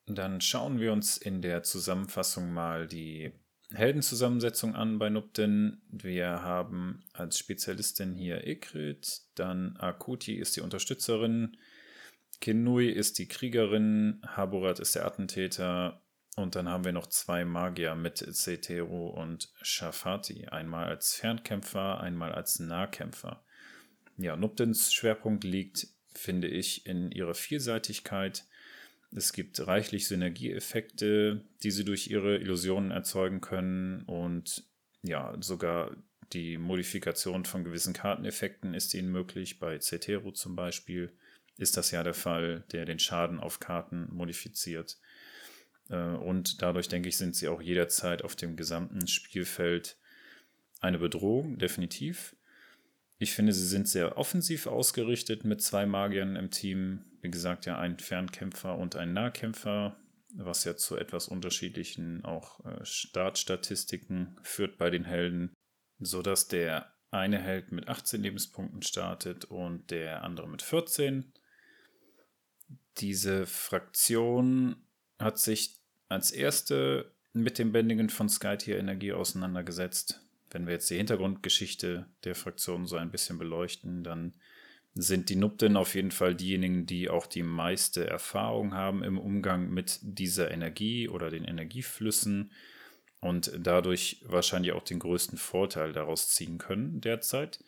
Dann 0.07 0.41
schauen 0.41 0.79
wir 0.79 0.93
uns 0.93 1.17
in 1.17 1.43
der 1.43 1.65
Zusammenfassung 1.65 2.53
mal 2.53 2.87
die 2.87 3.33
Heldenzusammensetzung 3.75 4.75
an 4.75 4.99
bei 4.99 5.11
Nupten. 5.11 5.83
Wir 5.91 6.43
haben 6.43 7.05
als 7.13 7.39
Spezialistin 7.39 8.15
hier 8.15 8.47
Ikrit, 8.47 9.23
dann 9.35 9.77
Akuti 9.77 10.35
ist 10.35 10.57
die 10.57 10.61
Unterstützerin, 10.61 11.57
Kinui 12.41 12.89
ist 12.89 13.19
die 13.19 13.29
Kriegerin, 13.29 14.21
Haburat 14.27 14.81
ist 14.81 14.95
der 14.95 15.07
Attentäter 15.07 16.03
und 16.37 16.57
dann 16.57 16.69
haben 16.69 16.85
wir 16.85 16.93
noch 16.93 17.07
zwei 17.07 17.45
Magier 17.45 17.95
mit 17.95 18.19
Zeteru 18.19 19.09
und 19.09 19.53
Shafati. 19.63 20.47
Einmal 20.47 20.87
als 20.87 21.15
Fernkämpfer, 21.15 22.01
einmal 22.01 22.33
als 22.33 22.59
Nahkämpfer. 22.59 23.45
Ja, 24.17 24.37
Nuptens 24.37 24.93
Schwerpunkt 24.93 25.45
liegt, 25.45 25.89
finde 26.15 26.49
ich, 26.49 26.87
in 26.87 27.11
ihrer 27.11 27.35
Vielseitigkeit 27.35 28.45
es 29.15 29.33
gibt 29.33 29.67
reichlich 29.67 30.07
Synergieeffekte, 30.07 31.45
die 31.63 31.71
sie 31.71 31.85
durch 31.85 32.09
ihre 32.09 32.39
Illusionen 32.39 32.91
erzeugen 32.91 33.41
können 33.41 34.03
und 34.03 34.65
ja, 35.03 35.37
sogar 35.41 35.97
die 36.33 36.57
Modifikation 36.57 37.45
von 37.45 37.65
gewissen 37.65 37.93
Karteneffekten 37.93 38.75
ist 38.75 38.95
ihnen 38.95 39.11
möglich. 39.11 39.59
Bei 39.59 39.79
Cetero 39.79 40.33
zum 40.33 40.57
Beispiel 40.57 41.13
ist 41.59 41.77
das 41.77 41.91
ja 41.91 42.03
der 42.03 42.15
Fall, 42.15 42.65
der 42.73 42.87
den 42.87 42.99
Schaden 42.99 43.39
auf 43.39 43.61
Karten 43.61 44.09
modifiziert. 44.11 44.99
Äh, 45.91 45.97
und 45.97 46.63
dadurch, 46.63 46.89
denke 46.89 47.09
ich, 47.09 47.17
sind 47.17 47.37
sie 47.37 47.49
auch 47.49 47.61
jederzeit 47.61 48.23
auf 48.23 48.37
dem 48.37 48.57
gesamten 48.57 49.07
Spielfeld 49.07 49.99
eine 50.81 50.99
Bedrohung, 50.99 51.59
definitiv. 51.59 52.35
Ich 53.19 53.33
finde, 53.33 53.53
sie 53.53 53.67
sind 53.67 53.89
sehr 53.89 54.17
offensiv 54.17 54.67
ausgerichtet 54.67 55.45
mit 55.45 55.63
zwei 55.63 55.87
Magiern 55.87 56.35
im 56.35 56.51
Team. 56.51 57.05
Wie 57.23 57.31
gesagt, 57.31 57.67
ja, 57.67 57.79
ein 57.79 57.99
Fernkämpfer 57.99 58.77
und 58.77 58.97
ein 58.97 59.15
Nahkämpfer, 59.15 59.97
was 60.35 60.65
ja 60.65 60.77
zu 60.77 60.97
etwas 60.97 61.29
unterschiedlichen 61.29 62.25
auch 62.25 62.65
äh, 62.65 62.85
Startstatistiken 62.85 64.39
führt 64.43 64.77
bei 64.77 64.91
den 64.91 65.05
Helden, 65.05 65.55
sodass 65.99 66.49
der 66.49 66.93
eine 67.11 67.39
Held 67.41 67.73
mit 67.73 67.89
18 67.89 68.23
Lebenspunkten 68.23 68.83
startet 68.83 69.47
und 69.47 69.91
der 69.91 70.23
andere 70.23 70.49
mit 70.49 70.63
14. 70.63 71.33
Diese 72.99 73.47
Fraktion 73.47 74.77
hat 75.19 75.39
sich 75.39 75.79
als 76.09 76.31
erste 76.31 77.15
mit 77.33 77.59
dem 77.59 77.73
Bändigen 77.73 78.11
von 78.11 78.29
Skytier 78.29 78.79
Energie 78.79 79.13
auseinandergesetzt 79.13 80.23
wenn 80.55 80.67
wir 80.67 80.75
jetzt 80.75 80.91
die 80.91 80.97
Hintergrundgeschichte 80.97 82.07
der 82.25 82.35
Fraktion 82.35 82.87
so 82.87 82.97
ein 82.97 83.11
bisschen 83.11 83.39
beleuchten, 83.39 84.05
dann 84.05 84.35
sind 84.95 85.31
die 85.31 85.37
Nupten 85.37 85.77
auf 85.77 85.95
jeden 85.95 86.11
Fall 86.11 86.35
diejenigen, 86.35 86.85
die 86.85 87.09
auch 87.09 87.27
die 87.27 87.43
meiste 87.43 88.07
Erfahrung 88.07 88.75
haben 88.75 89.03
im 89.03 89.19
Umgang 89.19 89.71
mit 89.71 89.99
dieser 90.03 90.51
Energie 90.51 91.09
oder 91.09 91.31
den 91.31 91.45
Energieflüssen 91.45 92.51
und 93.21 93.53
dadurch 93.59 94.23
wahrscheinlich 94.27 94.73
auch 94.73 94.83
den 94.83 94.99
größten 94.99 95.39
Vorteil 95.39 95.93
daraus 95.93 96.29
ziehen 96.29 96.59
können 96.59 97.01
derzeit. 97.01 97.61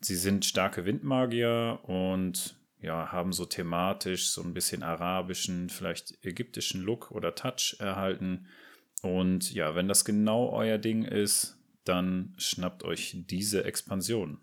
Sie 0.00 0.16
sind 0.16 0.44
starke 0.44 0.86
Windmagier 0.86 1.80
und 1.82 2.56
ja, 2.80 3.12
haben 3.12 3.32
so 3.32 3.44
thematisch 3.44 4.30
so 4.30 4.42
ein 4.42 4.54
bisschen 4.54 4.82
arabischen, 4.82 5.68
vielleicht 5.68 6.24
ägyptischen 6.24 6.80
Look 6.80 7.10
oder 7.10 7.34
Touch 7.34 7.76
erhalten. 7.78 8.46
Und 9.02 9.52
ja, 9.52 9.74
wenn 9.74 9.86
das 9.86 10.04
genau 10.04 10.48
euer 10.50 10.78
Ding 10.78 11.04
ist, 11.04 11.58
dann 11.84 12.34
schnappt 12.38 12.82
euch 12.82 13.16
diese 13.28 13.64
Expansion. 13.64 14.38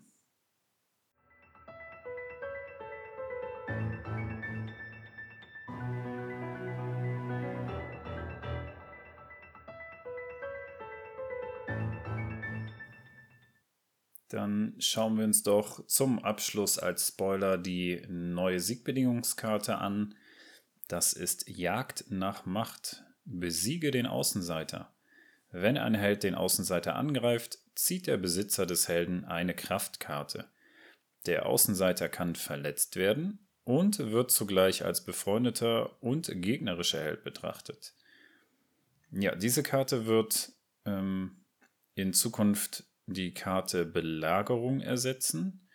Dann 14.28 14.74
schauen 14.78 15.16
wir 15.16 15.24
uns 15.24 15.42
doch 15.42 15.86
zum 15.86 16.18
Abschluss 16.18 16.78
als 16.78 17.08
Spoiler 17.08 17.56
die 17.56 18.02
neue 18.08 18.60
Siegbedingungskarte 18.60 19.78
an. 19.78 20.14
Das 20.88 21.12
ist 21.14 21.48
Jagd 21.48 22.06
nach 22.10 22.44
Macht. 22.44 23.04
Besiege 23.24 23.90
den 23.90 24.06
Außenseiter. 24.06 24.92
Wenn 25.50 25.78
ein 25.78 25.94
Held 25.94 26.22
den 26.22 26.34
Außenseiter 26.34 26.94
angreift, 26.94 27.58
zieht 27.74 28.06
der 28.06 28.16
Besitzer 28.18 28.66
des 28.66 28.88
Helden 28.88 29.24
eine 29.24 29.54
Kraftkarte. 29.54 30.46
Der 31.26 31.46
Außenseiter 31.46 32.08
kann 32.08 32.34
verletzt 32.34 32.96
werden 32.96 33.46
und 33.64 33.98
wird 33.98 34.30
zugleich 34.30 34.84
als 34.84 35.04
befreundeter 35.04 36.02
und 36.02 36.30
gegnerischer 36.34 37.00
Held 37.00 37.24
betrachtet. 37.24 37.94
Ja, 39.10 39.34
diese 39.34 39.62
Karte 39.62 40.06
wird 40.06 40.52
ähm, 40.84 41.44
in 41.94 42.12
Zukunft 42.12 42.84
die 43.08 43.32
Karte 43.32 43.84
Belagerung 43.84 44.80
ersetzen. 44.80 45.68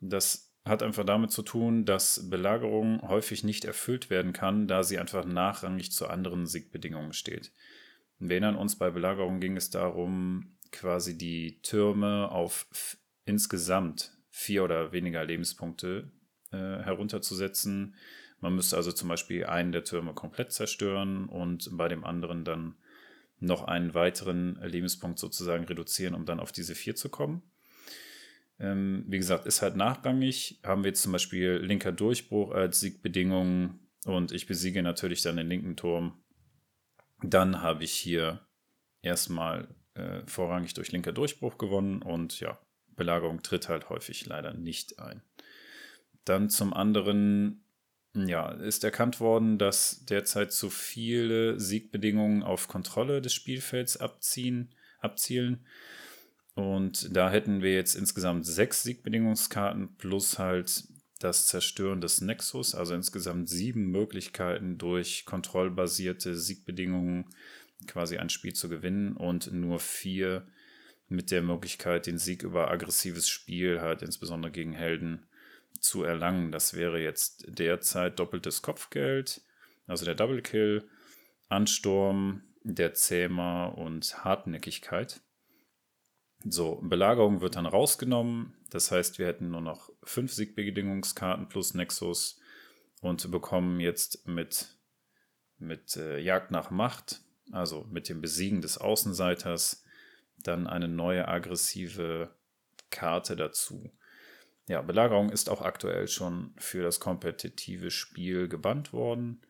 Das 0.00 0.54
hat 0.64 0.82
einfach 0.82 1.04
damit 1.04 1.30
zu 1.30 1.42
tun, 1.42 1.84
dass 1.84 2.28
Belagerung 2.28 3.02
häufig 3.02 3.44
nicht 3.44 3.64
erfüllt 3.64 4.10
werden 4.10 4.32
kann, 4.32 4.66
da 4.66 4.82
sie 4.82 4.98
einfach 4.98 5.24
nachrangig 5.24 5.92
zu 5.92 6.08
anderen 6.08 6.46
Siegbedingungen 6.46 7.12
steht. 7.12 7.52
Wir 8.18 8.32
erinnern 8.32 8.56
uns, 8.56 8.76
bei 8.76 8.90
Belagerung 8.90 9.40
ging 9.40 9.56
es 9.56 9.70
darum, 9.70 10.56
quasi 10.72 11.16
die 11.16 11.60
Türme 11.62 12.30
auf 12.30 12.66
insgesamt 13.24 14.16
vier 14.30 14.64
oder 14.64 14.92
weniger 14.92 15.24
Lebenspunkte 15.24 16.10
äh, 16.50 16.56
herunterzusetzen. 16.56 17.94
Man 18.40 18.54
müsste 18.54 18.76
also 18.76 18.92
zum 18.92 19.08
Beispiel 19.08 19.46
einen 19.46 19.72
der 19.72 19.84
Türme 19.84 20.14
komplett 20.14 20.52
zerstören 20.52 21.26
und 21.26 21.68
bei 21.72 21.88
dem 21.88 22.04
anderen 22.04 22.44
dann 22.44 22.76
noch 23.38 23.64
einen 23.64 23.94
weiteren 23.94 24.58
Lebenspunkt 24.62 25.18
sozusagen 25.18 25.64
reduzieren, 25.64 26.14
um 26.14 26.24
dann 26.24 26.40
auf 26.40 26.52
diese 26.52 26.74
vier 26.74 26.94
zu 26.94 27.08
kommen. 27.08 27.42
Ähm, 28.58 29.04
wie 29.08 29.18
gesagt, 29.18 29.46
ist 29.46 29.62
halt 29.62 29.76
nachrangig. 29.76 30.60
Haben 30.64 30.84
wir 30.84 30.88
jetzt 30.88 31.02
zum 31.02 31.12
Beispiel 31.12 31.56
linker 31.56 31.92
Durchbruch 31.92 32.52
als 32.52 32.80
Siegbedingung 32.80 33.78
und 34.04 34.32
ich 34.32 34.46
besiege 34.46 34.82
natürlich 34.82 35.22
dann 35.22 35.36
den 35.36 35.48
linken 35.48 35.76
Turm. 35.76 36.14
Dann 37.22 37.60
habe 37.60 37.84
ich 37.84 37.92
hier 37.92 38.46
erstmal 39.02 39.68
äh, 39.94 40.22
vorrangig 40.26 40.74
durch 40.74 40.92
linker 40.92 41.12
Durchbruch 41.12 41.58
gewonnen 41.58 42.02
und 42.02 42.40
ja, 42.40 42.58
Belagerung 42.96 43.42
tritt 43.42 43.68
halt 43.68 43.90
häufig 43.90 44.26
leider 44.26 44.54
nicht 44.54 44.98
ein. 44.98 45.22
Dann 46.24 46.48
zum 46.48 46.72
anderen 46.72 47.65
ja, 48.24 48.50
ist 48.52 48.84
erkannt 48.84 49.20
worden, 49.20 49.58
dass 49.58 50.04
derzeit 50.06 50.52
zu 50.52 50.70
viele 50.70 51.60
Siegbedingungen 51.60 52.42
auf 52.42 52.68
Kontrolle 52.68 53.20
des 53.20 53.34
Spielfelds 53.34 53.96
abziehen, 53.98 54.74
abzielen. 55.00 55.66
Und 56.54 57.14
da 57.14 57.30
hätten 57.30 57.60
wir 57.62 57.74
jetzt 57.74 57.94
insgesamt 57.94 58.46
sechs 58.46 58.82
Siegbedingungskarten 58.82 59.96
plus 59.96 60.38
halt 60.38 60.84
das 61.18 61.46
Zerstören 61.46 62.00
des 62.00 62.20
Nexus, 62.20 62.74
also 62.74 62.94
insgesamt 62.94 63.48
sieben 63.48 63.90
Möglichkeiten 63.90 64.78
durch 64.78 65.24
kontrollbasierte 65.26 66.36
Siegbedingungen 66.36 67.26
quasi 67.86 68.16
ein 68.16 68.30
Spiel 68.30 68.54
zu 68.54 68.68
gewinnen 68.68 69.16
und 69.16 69.52
nur 69.52 69.78
vier 69.78 70.46
mit 71.08 71.30
der 71.30 71.42
Möglichkeit, 71.42 72.06
den 72.06 72.18
Sieg 72.18 72.42
über 72.42 72.70
aggressives 72.70 73.28
Spiel, 73.28 73.80
halt 73.80 74.02
insbesondere 74.02 74.50
gegen 74.50 74.72
Helden, 74.72 75.26
zu 75.80 76.02
erlangen. 76.02 76.52
Das 76.52 76.74
wäre 76.74 77.00
jetzt 77.00 77.44
derzeit 77.48 78.18
doppeltes 78.18 78.62
Kopfgeld, 78.62 79.42
also 79.86 80.04
der 80.04 80.14
Double 80.14 80.42
Kill, 80.42 80.88
Ansturm, 81.48 82.42
der 82.62 82.94
Zähmer 82.94 83.74
und 83.76 84.24
Hartnäckigkeit. 84.24 85.20
So, 86.44 86.80
Belagerung 86.82 87.40
wird 87.40 87.56
dann 87.56 87.66
rausgenommen. 87.66 88.54
Das 88.70 88.90
heißt, 88.90 89.18
wir 89.18 89.26
hätten 89.26 89.50
nur 89.50 89.60
noch 89.60 89.90
fünf 90.02 90.32
Siegbedingungskarten 90.32 91.48
plus 91.48 91.74
Nexus 91.74 92.40
und 93.00 93.30
bekommen 93.30 93.80
jetzt 93.80 94.26
mit, 94.26 94.76
mit 95.58 95.96
äh, 95.96 96.18
Jagd 96.18 96.50
nach 96.50 96.70
Macht, 96.70 97.20
also 97.52 97.86
mit 97.90 98.08
dem 98.08 98.20
Besiegen 98.20 98.60
des 98.60 98.78
Außenseiters, 98.78 99.84
dann 100.38 100.66
eine 100.66 100.88
neue 100.88 101.26
aggressive 101.26 102.34
Karte 102.90 103.36
dazu. 103.36 103.90
Ja, 104.68 104.82
Belagerung 104.82 105.30
ist 105.30 105.48
auch 105.48 105.62
aktuell 105.62 106.08
schon 106.08 106.52
für 106.58 106.82
das 106.82 106.98
kompetitive 106.98 107.90
Spiel 107.90 108.48
gebannt 108.48 108.92
worden. 108.92 109.40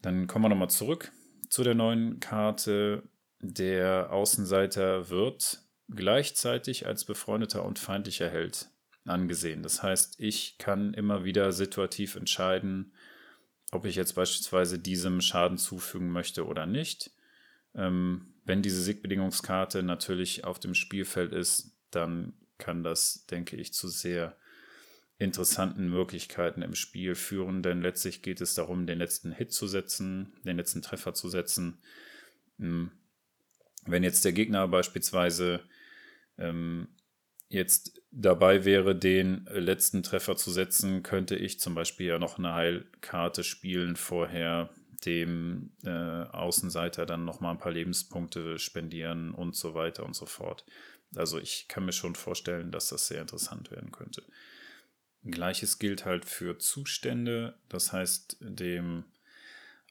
Dann 0.00 0.26
kommen 0.28 0.44
wir 0.44 0.48
nochmal 0.48 0.70
zurück 0.70 1.10
zu 1.48 1.64
der 1.64 1.74
neuen 1.74 2.20
Karte. 2.20 3.02
Der 3.40 4.12
Außenseiter 4.12 5.10
wird 5.10 5.62
gleichzeitig 5.88 6.86
als 6.86 7.04
befreundeter 7.04 7.64
und 7.64 7.78
feindlicher 7.78 8.28
Held 8.28 8.68
angesehen. 9.04 9.62
Das 9.62 9.82
heißt, 9.82 10.20
ich 10.20 10.58
kann 10.58 10.94
immer 10.94 11.24
wieder 11.24 11.52
situativ 11.52 12.16
entscheiden, 12.16 12.92
ob 13.72 13.84
ich 13.84 13.96
jetzt 13.96 14.14
beispielsweise 14.14 14.78
diesem 14.78 15.20
Schaden 15.20 15.58
zufügen 15.58 16.10
möchte 16.10 16.46
oder 16.46 16.66
nicht. 16.66 17.10
Ähm, 17.74 18.34
wenn 18.44 18.62
diese 18.62 18.80
Siegbedingungskarte 18.82 19.82
natürlich 19.82 20.44
auf 20.44 20.58
dem 20.58 20.74
Spielfeld 20.74 21.32
ist, 21.32 21.72
dann 21.90 22.32
kann 22.58 22.82
das, 22.82 23.26
denke 23.26 23.56
ich, 23.56 23.72
zu 23.72 23.88
sehr 23.88 24.36
interessanten 25.18 25.88
Möglichkeiten 25.88 26.62
im 26.62 26.74
Spiel 26.74 27.14
führen, 27.14 27.62
denn 27.62 27.80
letztlich 27.80 28.22
geht 28.22 28.40
es 28.40 28.54
darum, 28.54 28.86
den 28.86 28.98
letzten 28.98 29.32
Hit 29.32 29.52
zu 29.52 29.66
setzen, 29.66 30.32
den 30.44 30.58
letzten 30.58 30.82
Treffer 30.82 31.14
zu 31.14 31.28
setzen. 31.28 31.78
Hm. 32.58 32.90
Wenn 33.86 34.02
jetzt 34.02 34.24
der 34.24 34.32
Gegner 34.32 34.66
beispielsweise 34.68 35.60
ähm, 36.38 36.88
jetzt 37.48 38.02
dabei 38.10 38.64
wäre, 38.64 38.96
den 38.96 39.46
letzten 39.52 40.02
Treffer 40.02 40.36
zu 40.36 40.50
setzen, 40.50 41.02
könnte 41.02 41.36
ich 41.36 41.60
zum 41.60 41.74
Beispiel 41.74 42.08
ja 42.08 42.18
noch 42.18 42.38
eine 42.38 42.54
Heilkarte 42.54 43.44
spielen 43.44 43.96
vorher, 43.96 44.70
dem 45.04 45.70
äh, 45.84 45.90
Außenseiter 45.90 47.06
dann 47.06 47.24
nochmal 47.24 47.52
ein 47.52 47.58
paar 47.58 47.72
Lebenspunkte 47.72 48.58
spendieren 48.58 49.32
und 49.32 49.54
so 49.54 49.74
weiter 49.74 50.04
und 50.04 50.16
so 50.16 50.26
fort. 50.26 50.64
Also 51.14 51.38
ich 51.38 51.68
kann 51.68 51.84
mir 51.84 51.92
schon 51.92 52.14
vorstellen, 52.14 52.72
dass 52.72 52.88
das 52.88 53.08
sehr 53.08 53.20
interessant 53.20 53.70
werden 53.70 53.92
könnte. 53.92 54.22
Gleiches 55.24 55.78
gilt 55.78 56.04
halt 56.04 56.24
für 56.24 56.58
Zustände. 56.58 57.58
Das 57.68 57.92
heißt, 57.92 58.38
dem 58.40 59.04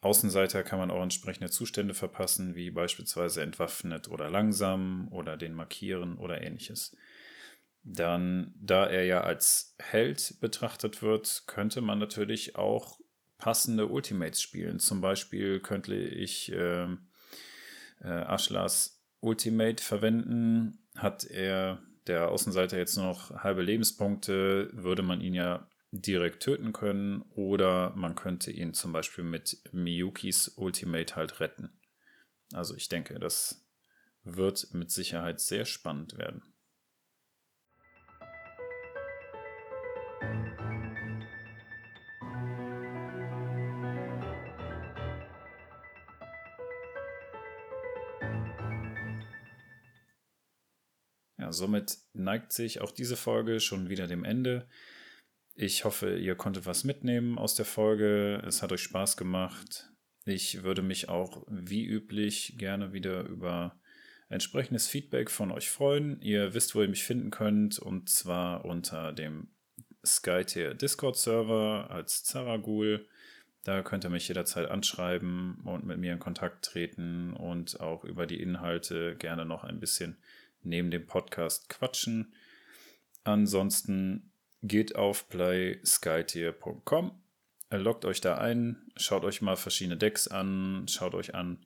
Außenseiter 0.01 0.63
kann 0.63 0.79
man 0.79 0.91
auch 0.91 1.01
entsprechende 1.01 1.49
Zustände 1.49 1.93
verpassen, 1.93 2.55
wie 2.55 2.69
beispielsweise 2.69 3.41
entwaffnet 3.41 4.07
oder 4.07 4.29
langsam 4.29 5.07
oder 5.11 5.35
den 5.35 5.53
markieren 5.53 6.17
oder 6.17 6.41
ähnliches. 6.41 6.95
Dann, 7.83 8.53
da 8.59 8.87
er 8.87 9.05
ja 9.05 9.21
als 9.21 9.75
Held 9.79 10.39
betrachtet 10.41 11.01
wird, 11.01 11.43
könnte 11.47 11.81
man 11.81 11.99
natürlich 11.99 12.55
auch 12.55 12.99
passende 13.37 13.87
Ultimates 13.87 14.41
spielen. 14.41 14.79
Zum 14.79 15.01
Beispiel 15.01 15.59
könnte 15.59 15.95
ich 15.95 16.51
äh, 16.51 16.83
äh, 16.83 16.97
Ashlas 18.03 19.03
Ultimate 19.19 19.83
verwenden, 19.83 20.84
hat 20.95 21.25
er 21.25 21.81
der 22.07 22.29
Außenseiter 22.29 22.77
jetzt 22.77 22.95
nur 22.97 23.05
noch 23.05 23.31
halbe 23.31 23.61
Lebenspunkte, 23.61 24.69
würde 24.73 25.01
man 25.01 25.21
ihn 25.21 25.33
ja 25.33 25.67
direkt 25.91 26.43
töten 26.43 26.73
können 26.73 27.21
oder 27.31 27.91
man 27.95 28.15
könnte 28.15 28.51
ihn 28.51 28.73
zum 28.73 28.91
Beispiel 28.91 29.23
mit 29.23 29.61
Miyukis 29.71 30.49
Ultimate 30.57 31.15
halt 31.15 31.39
retten. 31.39 31.79
Also 32.53 32.75
ich 32.75 32.89
denke, 32.89 33.17
das 33.19 33.65
wird 34.23 34.73
mit 34.73 34.91
Sicherheit 34.91 35.39
sehr 35.39 35.65
spannend 35.65 36.17
werden. 36.17 36.43
Ja, 51.45 51.53
somit 51.53 51.99
neigt 52.13 52.53
sich 52.53 52.81
auch 52.81 52.89
diese 52.89 53.15
Folge 53.15 53.59
schon 53.59 53.87
wieder 53.87 54.07
dem 54.07 54.23
Ende. 54.23 54.67
Ich 55.53 55.85
hoffe, 55.85 56.17
ihr 56.17 56.33
konntet 56.33 56.65
was 56.65 56.83
mitnehmen 56.83 57.37
aus 57.37 57.53
der 57.53 57.65
Folge. 57.65 58.41
Es 58.47 58.63
hat 58.63 58.71
euch 58.71 58.81
Spaß 58.81 59.15
gemacht. 59.15 59.91
Ich 60.25 60.63
würde 60.63 60.81
mich 60.81 61.07
auch 61.07 61.45
wie 61.47 61.85
üblich 61.85 62.55
gerne 62.57 62.93
wieder 62.93 63.25
über 63.25 63.79
entsprechendes 64.27 64.87
Feedback 64.87 65.29
von 65.29 65.51
euch 65.51 65.69
freuen. 65.69 66.19
Ihr 66.19 66.55
wisst, 66.55 66.73
wo 66.73 66.81
ihr 66.81 66.89
mich 66.89 67.03
finden 67.03 67.29
könnt, 67.29 67.77
und 67.77 68.09
zwar 68.09 68.65
unter 68.65 69.13
dem 69.13 69.49
SkyTier 70.03 70.73
Discord-Server 70.73 71.91
als 71.91 72.23
Zaragul. 72.23 73.07
Da 73.63 73.83
könnt 73.83 74.03
ihr 74.03 74.09
mich 74.09 74.27
jederzeit 74.27 74.71
anschreiben 74.71 75.61
und 75.63 75.85
mit 75.85 75.99
mir 75.99 76.13
in 76.13 76.19
Kontakt 76.19 76.65
treten 76.65 77.33
und 77.33 77.79
auch 77.81 78.03
über 78.03 78.25
die 78.25 78.41
Inhalte 78.41 79.15
gerne 79.15 79.45
noch 79.45 79.63
ein 79.63 79.79
bisschen 79.79 80.17
neben 80.65 80.91
dem 80.91 81.05
Podcast 81.05 81.69
quatschen. 81.69 82.33
Ansonsten 83.23 84.31
geht 84.61 84.95
auf 84.95 85.29
playskytier.com, 85.29 87.11
loggt 87.71 88.05
euch 88.05 88.21
da 88.21 88.37
ein, 88.37 88.91
schaut 88.95 89.23
euch 89.23 89.41
mal 89.41 89.55
verschiedene 89.55 89.97
Decks 89.97 90.27
an, 90.27 90.85
schaut 90.87 91.15
euch 91.15 91.35
an, 91.35 91.65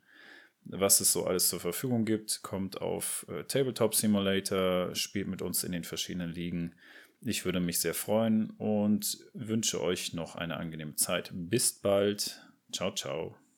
was 0.65 0.99
es 0.99 1.11
so 1.11 1.25
alles 1.25 1.49
zur 1.49 1.59
Verfügung 1.59 2.05
gibt, 2.05 2.41
kommt 2.43 2.81
auf 2.81 3.25
äh, 3.29 3.43
Tabletop 3.43 3.95
Simulator, 3.95 4.93
spielt 4.95 5.27
mit 5.27 5.41
uns 5.41 5.63
in 5.63 5.71
den 5.71 5.83
verschiedenen 5.83 6.31
Ligen. 6.31 6.75
Ich 7.21 7.43
würde 7.43 7.59
mich 7.59 7.79
sehr 7.79 7.93
freuen 7.93 8.51
und 8.51 9.17
wünsche 9.33 9.81
euch 9.81 10.13
noch 10.13 10.35
eine 10.35 10.57
angenehme 10.57 10.95
Zeit. 10.95 11.31
Bis 11.33 11.73
bald. 11.73 12.41
Ciao, 12.71 12.93
ciao. 12.93 13.48